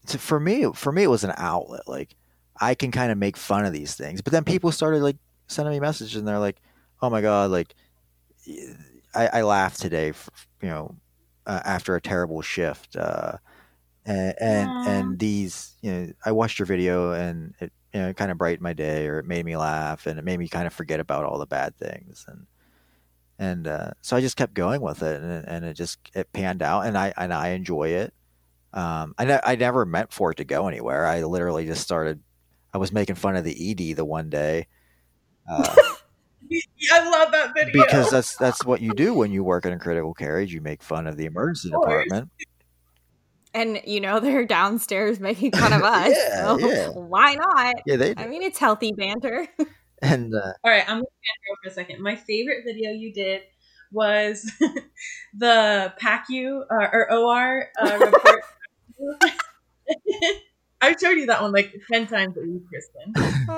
[0.08, 1.88] to, for me, for me, it was an outlet.
[1.88, 2.16] Like
[2.60, 5.74] I can kind of make fun of these things, but then people started like sending
[5.74, 6.58] me messages, and they're like,
[7.02, 7.76] "Oh my god!" Like
[9.14, 10.30] I, I laughed today, f
[10.62, 10.96] you know,
[11.46, 13.34] uh, after a terrible shift, uh,
[14.06, 18.18] and and, and these, you know, I watched your video, and it you know, it
[18.18, 20.68] kind of brightened my day, or it made me laugh, and it made me kind
[20.68, 22.46] of forget about all the bad things, and
[23.40, 26.62] and uh, so I just kept going with it, and, and it just it panned
[26.62, 28.14] out, and I and I enjoy it.
[28.74, 31.06] Um, I ne- I never meant for it to go anywhere.
[31.08, 32.22] I literally just started.
[32.74, 34.68] I was making fun of the ED the one day
[35.50, 35.76] uh,
[36.94, 37.84] I love that video.
[37.84, 40.40] because that's that's what you do when you work in a critical care.
[40.42, 42.30] is You make fun of the emergency Of department.
[43.54, 46.10] and you know they're downstairs making fun of us.
[46.16, 46.88] Yeah, so yeah.
[46.90, 47.76] why not?
[47.86, 49.48] Yeah, they I mean, it's healthy banter.
[50.02, 52.02] and uh, All right, I'm gonna go for a second.
[52.02, 53.42] My favorite video you did
[53.92, 54.52] was
[55.34, 58.42] the PACU uh, or OR uh, report.
[60.82, 63.14] I've showed you that one like ten times a week, Kristen,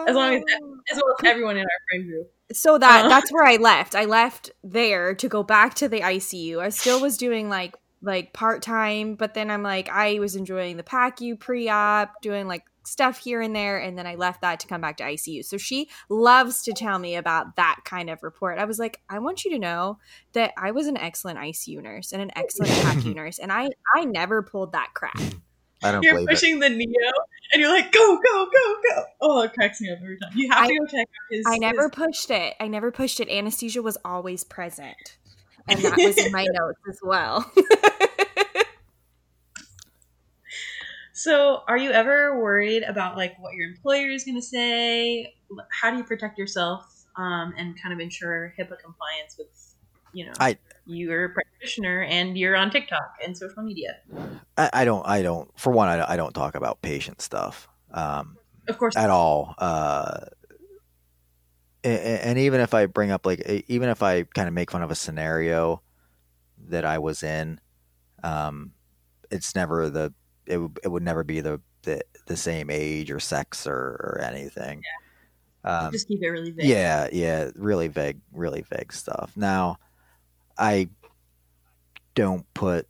[0.07, 0.43] as long as
[0.91, 2.31] as well as everyone in our friend group.
[2.51, 3.09] So that Uh.
[3.09, 3.95] that's where I left.
[3.95, 6.59] I left there to go back to the ICU.
[6.59, 10.77] I still was doing like like part time, but then I'm like I was enjoying
[10.77, 14.61] the PACU pre op, doing like stuff here and there, and then I left that
[14.61, 15.43] to come back to ICU.
[15.43, 18.59] So she loves to tell me about that kind of report.
[18.59, 19.99] I was like, I want you to know
[20.33, 24.05] that I was an excellent ICU nurse and an excellent PACU nurse, and I I
[24.05, 25.19] never pulled that crap.
[25.84, 26.32] I don't You're believe it.
[26.32, 27.11] pushing the Neo,
[27.53, 29.03] and you're like, go, go, go, go.
[29.21, 30.32] Oh, it cracks me up every time.
[30.36, 31.45] You have I- to go check out his.
[31.47, 32.55] I never his- pushed it.
[32.59, 33.30] I never pushed it.
[33.30, 35.17] Anesthesia was always present.
[35.69, 37.51] And that was in my notes as well.
[41.13, 45.34] So, are you ever worried about like what your employer is going to say?
[45.71, 49.47] How do you protect yourself um, and kind of ensure HIPAA compliance with,
[50.13, 50.57] you know, I-
[50.88, 53.97] you're a practitioner and you're on TikTok and social media?
[54.57, 55.05] I, I don't.
[55.07, 55.49] I don't.
[55.59, 57.67] For one, I, I don't talk about patient stuff.
[57.91, 59.53] Um, Of course, at all.
[59.57, 60.19] Uh,
[61.83, 64.71] a- a- and even if I bring up like, even if I kind of make
[64.71, 65.81] fun of a scenario
[66.69, 67.59] that I was in,
[68.23, 68.73] Um,
[69.29, 70.13] it's never the
[70.45, 74.19] it would it would never be the the, the same age or sex or, or
[74.21, 74.81] anything.
[75.63, 76.65] Um, Just keep it really vague.
[76.65, 79.31] yeah, yeah, really vague, really vague stuff.
[79.35, 79.77] Now,
[80.57, 80.89] I
[82.15, 82.87] don't put,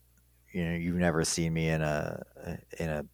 [0.53, 2.24] you know, you've never seen me in a
[2.80, 3.05] in a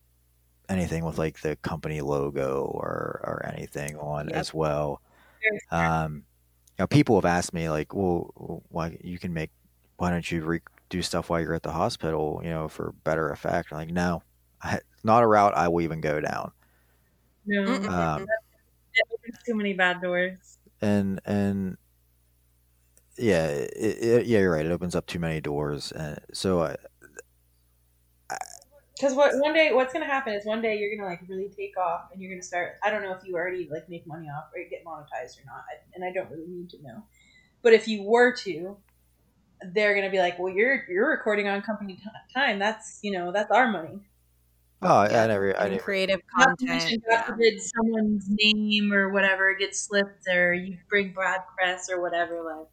[0.69, 4.37] anything with like the company logo or or anything on Yep.
[4.37, 5.01] as well.
[5.41, 5.89] Very fair.
[5.89, 6.25] Um,
[6.77, 9.51] you know, people have asked me like, well, why you can make,
[9.97, 13.29] why don't you re- do stuff while you're at the hospital, you know, for better
[13.29, 13.71] effect?
[13.71, 14.23] I'm like, no,
[14.61, 16.51] I, not a route I will even go down.
[17.45, 18.25] No, Um,
[19.45, 20.57] too many bad doors.
[20.81, 21.77] and and
[23.17, 24.65] yeah, it, it, yeah, you're right.
[24.65, 26.75] It opens up too many doors, and so uh,
[28.29, 28.37] I,
[28.97, 31.77] Because what one day, what's gonna happen is one day you're gonna like really take
[31.77, 32.75] off, and you're gonna start.
[32.83, 35.63] I don't know if you already like make money off or get monetized or not,
[35.93, 37.03] and I don't really need to know.
[37.63, 38.77] But if you were to,
[39.73, 41.99] they're gonna be like, "Well, you're you're recording on company
[42.33, 42.59] time.
[42.59, 44.01] That's you know that's our money."
[44.81, 47.03] oh, I Yeah, never, I never, creative Not to mention, content.
[47.09, 47.59] God Yeah.
[47.59, 52.41] someone's name or whatever gets slipped, or you bring bad press or whatever.
[52.43, 52.67] Like,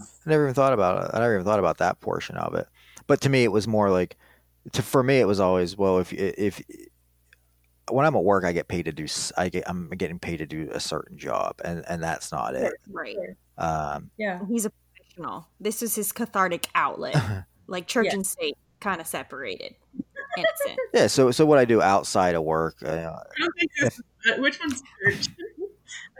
[0.00, 1.10] I never even thought about it.
[1.14, 2.66] I never even thought about that portion of it.
[3.06, 4.16] But to me, it was more like,
[4.72, 6.60] to for me, it was always well, if if
[7.90, 10.46] when I'm at work, I get paid to do, I get, I'm getting paid to
[10.46, 12.72] do a certain job, and and that's not it.
[12.90, 13.16] Right.
[13.58, 15.46] Um, yeah, He's a professional.
[15.60, 17.16] This is his cathartic outlet.
[17.68, 18.12] Like church Yeah.
[18.14, 19.74] and state kind of separated.
[20.92, 21.06] Yeah.
[21.08, 24.00] So so what I do outside of work, uh, I don't think this.
[24.30, 25.28] uh, Which one's church?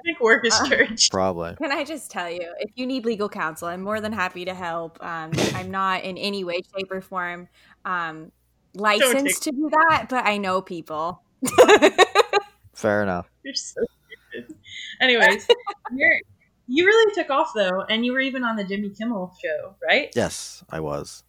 [0.07, 1.09] I think work is Uh, church.
[1.11, 1.57] probably.
[1.57, 4.55] Can I just tell you, if you need legal counsel, I'm more than happy to
[4.55, 5.03] help.
[5.03, 7.49] Um, I'm not in any way, shape, or form
[7.85, 8.31] um,
[8.75, 11.23] licensed to do that, but I know people.
[12.75, 13.29] Fair enough.
[13.43, 13.81] You're so
[14.31, 14.55] stupid.
[15.01, 15.49] Anyways,
[15.93, 16.21] you're,
[16.69, 20.11] you really took off though, and you were even on the Jimmy Kimmel show, right?
[20.15, 21.25] Yes, I was.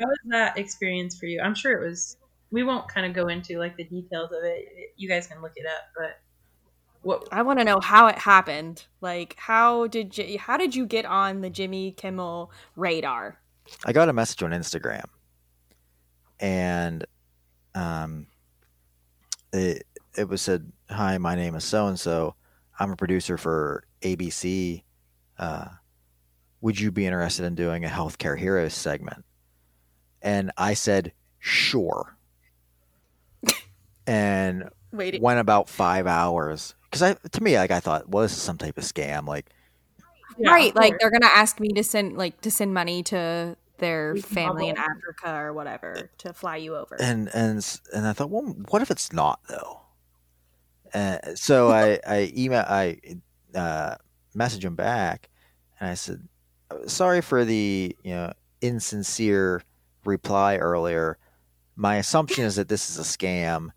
[0.00, 1.40] How was that experience for you?
[1.40, 2.16] I'm sure it was.
[2.50, 4.64] We won't kind of go into like the details of it.
[4.96, 6.18] You guys can look it up, but
[7.06, 7.28] what?
[7.30, 8.84] I want to know how it happened.
[9.00, 13.38] Like, how did you, how did you get on the Jimmy Kimmel radar?
[13.84, 15.04] I got a message on Instagram,
[16.40, 17.06] and
[17.76, 18.26] um,
[19.52, 19.86] it
[20.18, 22.34] it was said, "Hi, my name is so and so.
[22.78, 24.82] I'm a producer for ABC.
[25.38, 25.68] Uh,
[26.60, 29.24] would you be interested in doing a healthcare heroes segment?"
[30.22, 32.16] And I said, "Sure."
[34.08, 38.32] and Wait, went about five hours because I to me like I thought, well, this
[38.32, 39.26] is some type of scam.
[39.26, 39.46] Like,
[40.38, 40.74] Yeah, right?
[40.74, 44.76] Like they're gonna ask me to send like to send money to their family in
[44.78, 46.96] Africa or whatever to fly you over.
[47.00, 49.80] and and and I thought, well, what if it's not though?
[50.94, 52.98] Uh, so I I email I
[53.54, 53.96] uh,
[54.34, 55.28] message him back,
[55.80, 56.26] and I said,
[56.86, 59.62] sorry for the you know insincere
[60.04, 61.18] reply earlier.
[61.76, 63.68] My assumption is that this is a scam.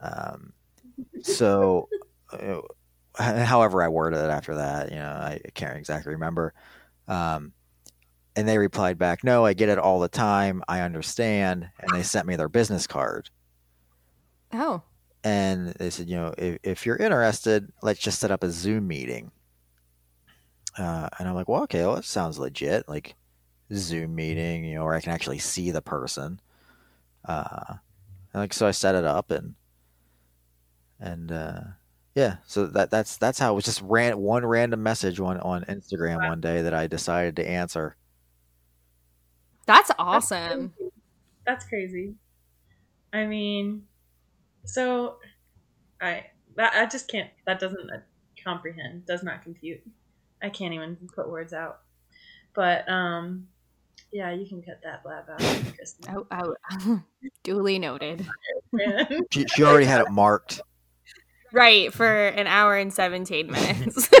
[0.00, 0.52] Um,
[1.22, 1.88] so,
[3.18, 6.54] however I worded it after that, you know, I can't exactly remember.
[7.08, 7.52] Um,
[8.36, 10.62] and they replied back, "No, I get it all the time.
[10.68, 13.30] I understand." And they sent me their business card,
[14.52, 14.82] oh,
[15.24, 18.86] and they said, "You know, if, if you're interested, let's just set up a Zoom
[18.86, 19.32] meeting."
[20.78, 22.88] Uh, and I'm like, "Well, okay, well, that sounds legit.
[22.88, 23.16] Like
[23.74, 26.40] Zoom meeting, you know, where I can actually see the person."
[27.24, 27.74] Uh,
[28.32, 29.54] and like so, I set it up and
[31.00, 31.60] and uh,
[32.14, 33.64] yeah, so that that's that's how it was.
[33.64, 37.96] Just ran one random message on on Instagram one day that I decided to answer.
[39.66, 40.72] that's That's awesome.
[40.76, 40.92] crazy.
[41.46, 42.14] That's crazy.
[43.12, 43.84] I mean,
[44.64, 45.16] so
[46.00, 46.26] I
[46.56, 47.30] that I just can't.
[47.46, 47.98] That doesn't uh,
[48.42, 49.06] comprehend.
[49.06, 49.80] Does not compute.
[50.42, 51.80] I can't even put words out.
[52.54, 53.46] But um,
[54.12, 55.38] yeah, you can cut that blab out,
[55.76, 56.14] Kristen.
[56.16, 57.02] Oh, oh,
[57.42, 58.26] duly noted.
[59.32, 60.60] She, she already had it marked.
[61.52, 64.08] Right for an hour and seventeen minutes.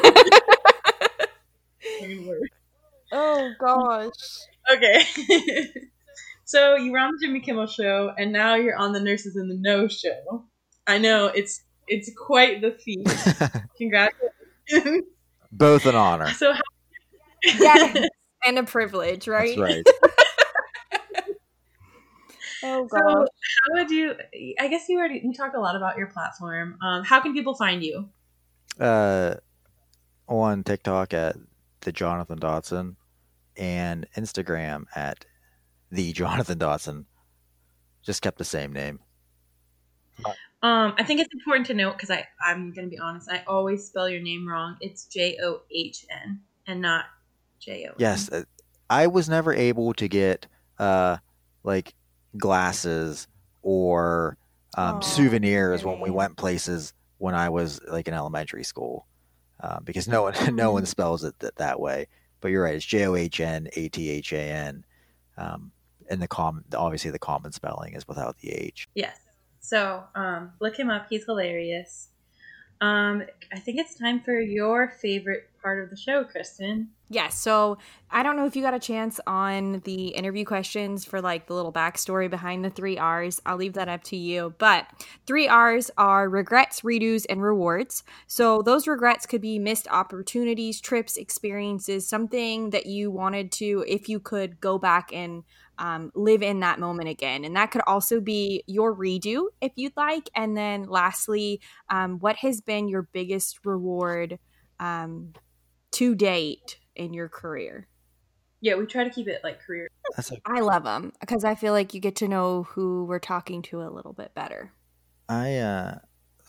[3.12, 4.12] oh gosh.
[4.72, 5.02] okay.
[6.44, 9.48] so you were on the Jimmy Kimmel show, and now you're on the Nurses in
[9.48, 10.44] the Know show.
[10.86, 13.06] I know it's it's quite the feat.
[13.78, 15.06] Congratulations.
[15.52, 16.28] Both an honor.
[16.30, 16.60] so how-
[17.44, 18.06] Yeah,
[18.44, 19.56] and a privilege, right?
[19.56, 19.86] That's right.
[22.62, 23.26] Oh So how
[23.70, 24.14] would you?
[24.58, 26.78] I guess you already you talked a lot about your platform.
[26.82, 28.08] Um, how can people find you?
[28.78, 29.34] uh,
[30.28, 31.36] on TikTok at
[31.80, 32.96] the Jonathan Dotson
[33.56, 35.24] and Instagram at
[35.90, 37.04] the Jonathan Dotson.
[38.02, 39.00] Just kept the same name.
[40.62, 43.30] Um, I think it's important to note because I I'm gonna be honest.
[43.30, 44.76] I always spell your name wrong.
[44.80, 47.06] It's J O H N and not
[47.58, 47.94] J O.
[47.98, 48.44] Yes, uh,
[48.88, 50.46] I was never able to get
[50.78, 51.18] uh,
[51.62, 51.94] like
[52.36, 53.26] glasses
[53.62, 54.36] or
[54.76, 59.06] um, Aw, souvenirs when we went places when I was like in elementary school,
[59.62, 60.88] uh, because no one no one Mm.
[60.88, 62.06] spells it th- that way.
[62.40, 64.84] But you're right; it's J O H N A T H A N,
[65.36, 65.72] um,
[66.08, 68.88] and the common obviously the common spelling is without the H.
[68.94, 69.18] Yes.
[69.60, 71.06] So um, look him up.
[71.10, 72.08] He's hilarious.
[72.80, 76.88] Um, I think it's time for your favorite part of the show, Kristen.
[77.10, 77.36] Yes.
[77.38, 77.76] So
[78.10, 81.54] I don't know if you got a chance on the interview questions for like the
[81.54, 83.42] little backstory behind the three R's.
[83.44, 84.54] I'll leave that up to you.
[84.58, 84.86] But
[85.26, 88.04] three R's are regrets, redos, and rewards.
[88.28, 94.08] So those regrets could be missed opportunities, trips, experiences, something that you wanted to, if
[94.08, 95.42] you could go back and
[95.80, 97.44] um, live in that moment again.
[97.44, 100.30] And that could also be your redo if you'd like.
[100.36, 104.38] And then lastly, um, what has been your biggest reward
[104.78, 105.32] um,
[105.92, 107.88] to date in your career?
[108.60, 109.88] Yeah, we try to keep it like career.
[110.14, 113.18] That's like I love them because I feel like you get to know who we're
[113.18, 114.72] talking to a little bit better.
[115.30, 115.98] I uh,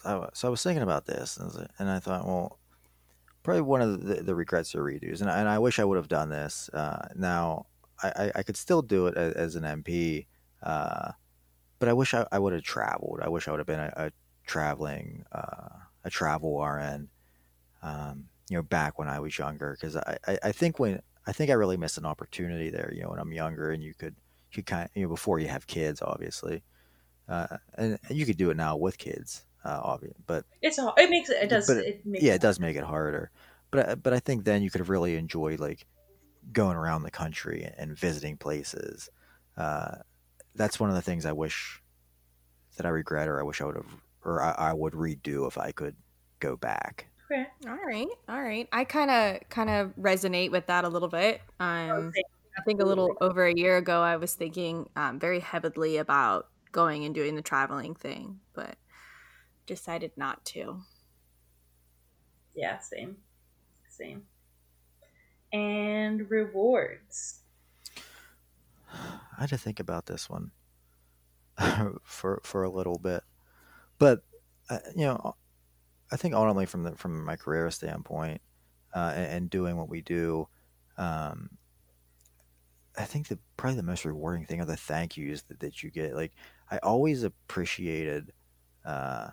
[0.04, 2.60] I, so I was thinking about this, and I and I thought, well,
[3.44, 5.96] probably one of the, the regrets or redos, and, I- and I wish I would
[5.96, 6.70] have done this.
[6.74, 7.68] Uh, now,
[8.04, 10.26] I, I, could still do it as, as an NP,
[10.64, 11.12] uh,
[11.80, 13.20] but I wish I, I would have traveled.
[13.22, 14.12] I wish I would have been a, a
[14.46, 15.70] traveling, uh,
[16.04, 17.10] a travel RN,
[17.84, 21.32] um, you know, back when I was younger, because I, I, I think when I
[21.32, 22.92] think I really missed an opportunity there.
[22.94, 24.16] You know, when I'm younger, and you could
[24.54, 26.64] you kind of, you know before you have kids, obviously,
[27.30, 30.94] uh, and, and you could do it now with kids, uh, obviously, but It's all.
[30.98, 31.44] It makes it.
[31.44, 31.70] It does.
[31.70, 33.32] It makes yeah, it does make it harder.
[33.70, 35.86] But I- but I think then you could have really enjoyed like
[36.52, 39.10] going around the country and visiting places.
[39.58, 39.98] Uh,
[40.56, 41.82] that's one of the things I wish
[42.78, 45.58] that I regret, or I wish I would have, or I, I would redo if
[45.58, 45.96] I could
[46.40, 47.08] go back.
[47.32, 47.48] Okay.
[47.68, 48.68] All right, all right.
[48.72, 51.42] I kind of kind of resonate with that a little bit.
[51.60, 52.12] Um,
[52.58, 56.50] I think a little over a year ago, I was thinking um, very heavily about
[56.72, 58.76] going and doing the traveling thing, but
[59.66, 60.82] decided not to.
[62.54, 63.18] Yeah, same,
[63.90, 64.24] same.
[65.54, 67.42] And rewards.
[68.94, 70.52] I had to think about this one
[72.04, 73.24] for for a little bit,
[73.98, 74.24] but
[74.70, 75.36] uh, you know,
[76.12, 78.42] I think ultimately from the from my career standpoint
[78.94, 80.48] uh, and, and doing what we do,
[80.98, 81.50] um,
[82.98, 85.92] I think the probably the most rewarding thing are the thank yous that, that you
[85.92, 86.16] get.
[86.16, 86.34] Like
[86.70, 88.34] I always appreciated,
[88.86, 89.30] uh,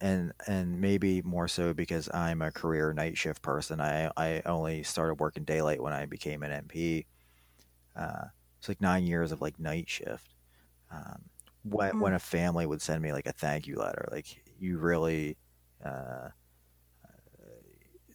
[0.00, 3.80] and and maybe more so because I'm a career night shift person.
[3.80, 7.06] I I only started working daylight when I became an NP.
[7.96, 8.26] Uh,
[8.58, 10.34] it's like nine years of like night shift.
[10.90, 11.30] Um,
[11.64, 12.00] when Mm.
[12.00, 15.38] when a family would send me like a thank you letter, like you really.
[15.84, 16.30] Uh,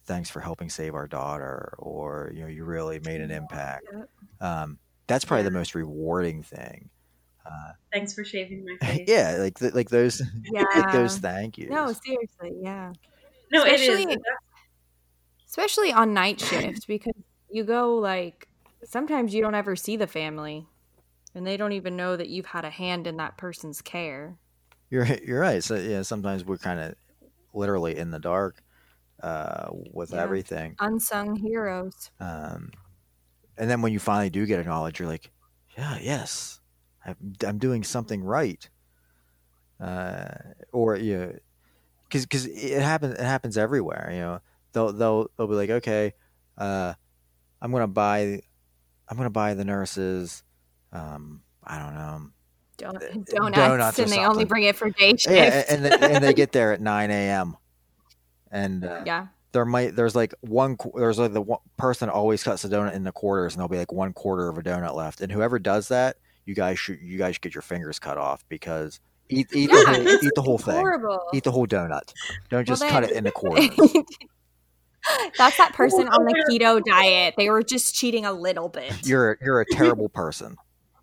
[0.06, 3.86] thanks for helping save our daughter or you know you really made an impact
[4.40, 6.90] um, that's probably the most rewarding thing
[7.46, 9.04] uh, Thanks for shaving my face.
[9.08, 10.22] yeah like th- like those
[10.52, 11.68] like those thank you.
[11.68, 12.92] No, seriously, yeah.
[13.52, 13.88] No, it is.
[13.88, 14.16] Especially-
[15.48, 17.14] Especially on night shift because
[17.50, 18.48] you go like
[18.84, 20.66] sometimes you don't ever see the family
[21.34, 24.36] and they don't even know that you've had a hand in that person's care.
[24.90, 26.94] you're you're right so yeah sometimes we're kind of
[27.52, 28.62] literally in the dark
[29.22, 30.22] uh, with Yeah.
[30.22, 32.10] everything Unsung heroes.
[32.20, 32.70] um,
[33.56, 35.30] and then when you finally do get acknowledged you're like
[35.78, 36.60] yeah yes
[37.04, 38.68] I'm, doing something right.
[39.80, 40.28] Uh,
[40.72, 41.32] or you know
[42.08, 44.40] because because it happens it happens everywhere you know.
[44.72, 46.14] They'll they'll they'll be like okay
[46.58, 46.94] uh,
[47.60, 48.40] I'm gonna buy
[49.08, 50.42] I'm gonna buy the nurses
[50.92, 52.30] um, I don't know
[52.88, 52.92] Uh,
[53.26, 55.28] donuts, donuts and they only bring it for day shift.
[55.28, 57.56] yeah and, and, they, and they get there at 9 a.m
[58.54, 59.26] and uh, yeah.
[59.52, 63.02] there might there's like one there's like the one person always cuts the donut in
[63.02, 65.20] the quarters and there'll be like one quarter of a donut left.
[65.20, 68.44] And whoever does that you guys should you guys should get your fingers cut off
[68.48, 71.20] because eat eat Yeah, the whole, eat the whole thing Horrible.
[71.32, 72.12] eat the whole donut
[72.50, 73.70] don't just Well, cut it in into quarters
[75.38, 77.34] That's that person on the keto diet.
[77.36, 79.06] They were just cheating a little bit.
[79.06, 80.56] you're you're a terrible person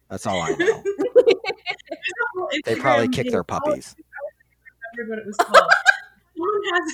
[0.10, 5.26] that's all I know There's a whole they probably kick their puppies I what it
[5.26, 5.56] was called.
[6.36, 6.94] someone has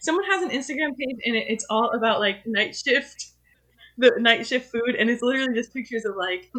[0.00, 3.26] someone has an Instagram page and it, it's all about like night shift,
[3.98, 6.50] the night shift food, and it's literally just pictures of like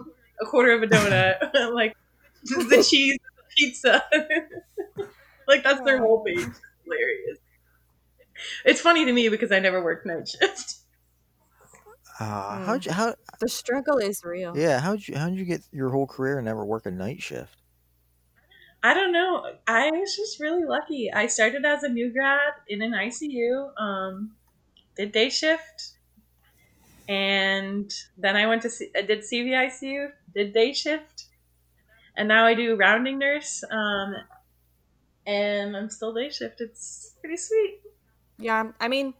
[0.41, 1.95] a quarter of a donut, like
[2.43, 3.18] the cheese
[3.57, 4.03] pizza.
[5.47, 6.39] like that's their whole page.
[6.39, 7.38] It's hilarious.
[8.65, 10.76] It's funny to me because I never worked night shift.
[12.19, 12.23] uh,
[12.59, 12.65] Mm.
[12.65, 14.57] how'd you how The struggle is real.
[14.57, 17.55] yeah how'd you how'd you get your whole career and never work a night shift
[18.84, 19.43] I don't know.
[19.68, 21.11] I was just really lucky.
[21.11, 23.72] I started as a new grad in an ICU.
[23.81, 24.35] Um,
[24.95, 25.97] did day shift.
[27.07, 31.25] And then I went to C- I did CVICU, did day shift,
[32.15, 33.63] and now I do rounding nurse.
[33.69, 34.15] Um,
[35.25, 36.61] and I'm still day shift.
[36.61, 37.81] It's pretty sweet.
[38.39, 39.13] Yeah, I mean,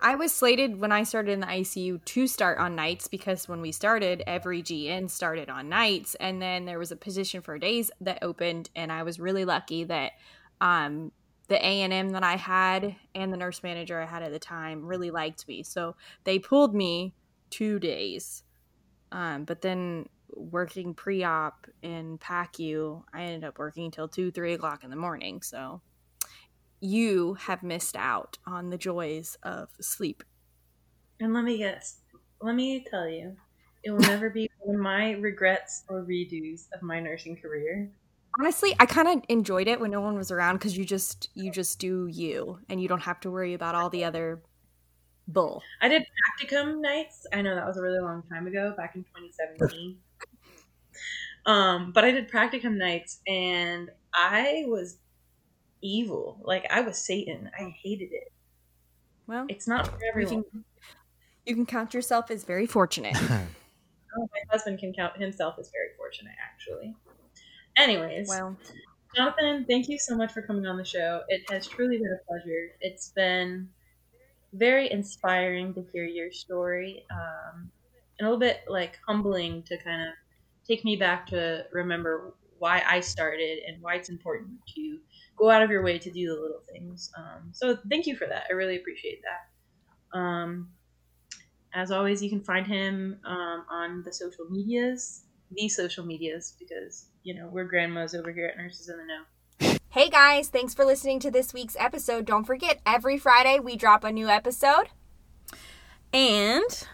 [0.00, 3.60] I was slated when I started in the ICU to start on nights because when
[3.60, 7.90] we started, every GN started on nights, and then there was a position for days
[8.00, 10.12] that opened, and I was really lucky that
[10.60, 11.12] um,
[11.48, 14.38] the A and M that I had and the nurse manager I had at the
[14.38, 17.12] time really liked me, so they pulled me
[17.50, 18.42] two days.
[19.12, 24.84] Um, but then working pre-op in PACU, I ended up working until two, three o'clock
[24.84, 25.42] in the morning.
[25.42, 25.80] So
[26.80, 30.24] you have missed out on the joys of sleep.
[31.20, 31.98] And let me guess,
[32.40, 33.36] let me tell you,
[33.82, 37.90] it will never be one of my regrets or redos of my nursing career.
[38.38, 41.50] Honestly, I kind of enjoyed it when no one was around because you just you
[41.50, 44.40] just do you and you don't have to worry about all the other
[45.32, 45.62] bull.
[45.80, 47.26] I did practicum nights.
[47.32, 49.96] I know that was a really long time ago, back in 2017.
[51.46, 54.98] um, but I did practicum nights, and I was
[55.82, 56.40] evil.
[56.44, 57.50] Like I was Satan.
[57.58, 58.32] I hated it.
[59.26, 60.44] Well, It's not for you everyone.
[60.50, 60.64] can,
[61.46, 63.16] you can count yourself as very fortunate.
[64.18, 66.96] Oh, my husband can count himself as very fortunate, actually.
[67.76, 68.56] Anyways, well,
[69.14, 71.20] Jonathan, thank you so much for coming on the show.
[71.28, 72.72] It has truly been a pleasure.
[72.80, 73.68] It's been
[74.52, 77.70] very inspiring to hear your story, um,
[78.18, 80.14] and a little bit like humbling to kind of
[80.66, 84.98] take me back to remember why I started and why it's important to
[85.36, 87.10] go out of your way to do the little things.
[87.16, 88.44] Um, so thank you for that.
[88.50, 90.18] I really appreciate that.
[90.18, 90.68] Um,
[91.72, 97.06] as always, you can find him um, on the social medias, the social medias, because
[97.22, 99.22] you know we're grandmas over here at Nurses in the Know.
[99.92, 102.24] Hey guys, thanks for listening to this week's episode.
[102.24, 104.90] Don't forget, every Friday we drop a new episode.
[106.12, 106.86] And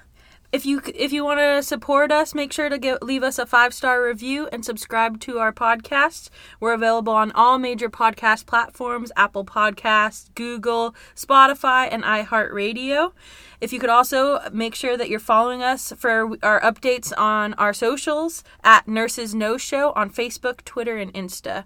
[0.51, 3.45] if you if you want to support us, make sure to give, leave us a
[3.45, 6.31] five star review and subscribe to our podcast.
[6.59, 13.13] We're available on all major podcast platforms: Apple Podcasts, Google, Spotify, and iHeartRadio.
[13.61, 17.75] If you could also make sure that you're following us for our updates on our
[17.75, 21.65] socials at Nurses No Show on Facebook, Twitter, and Insta.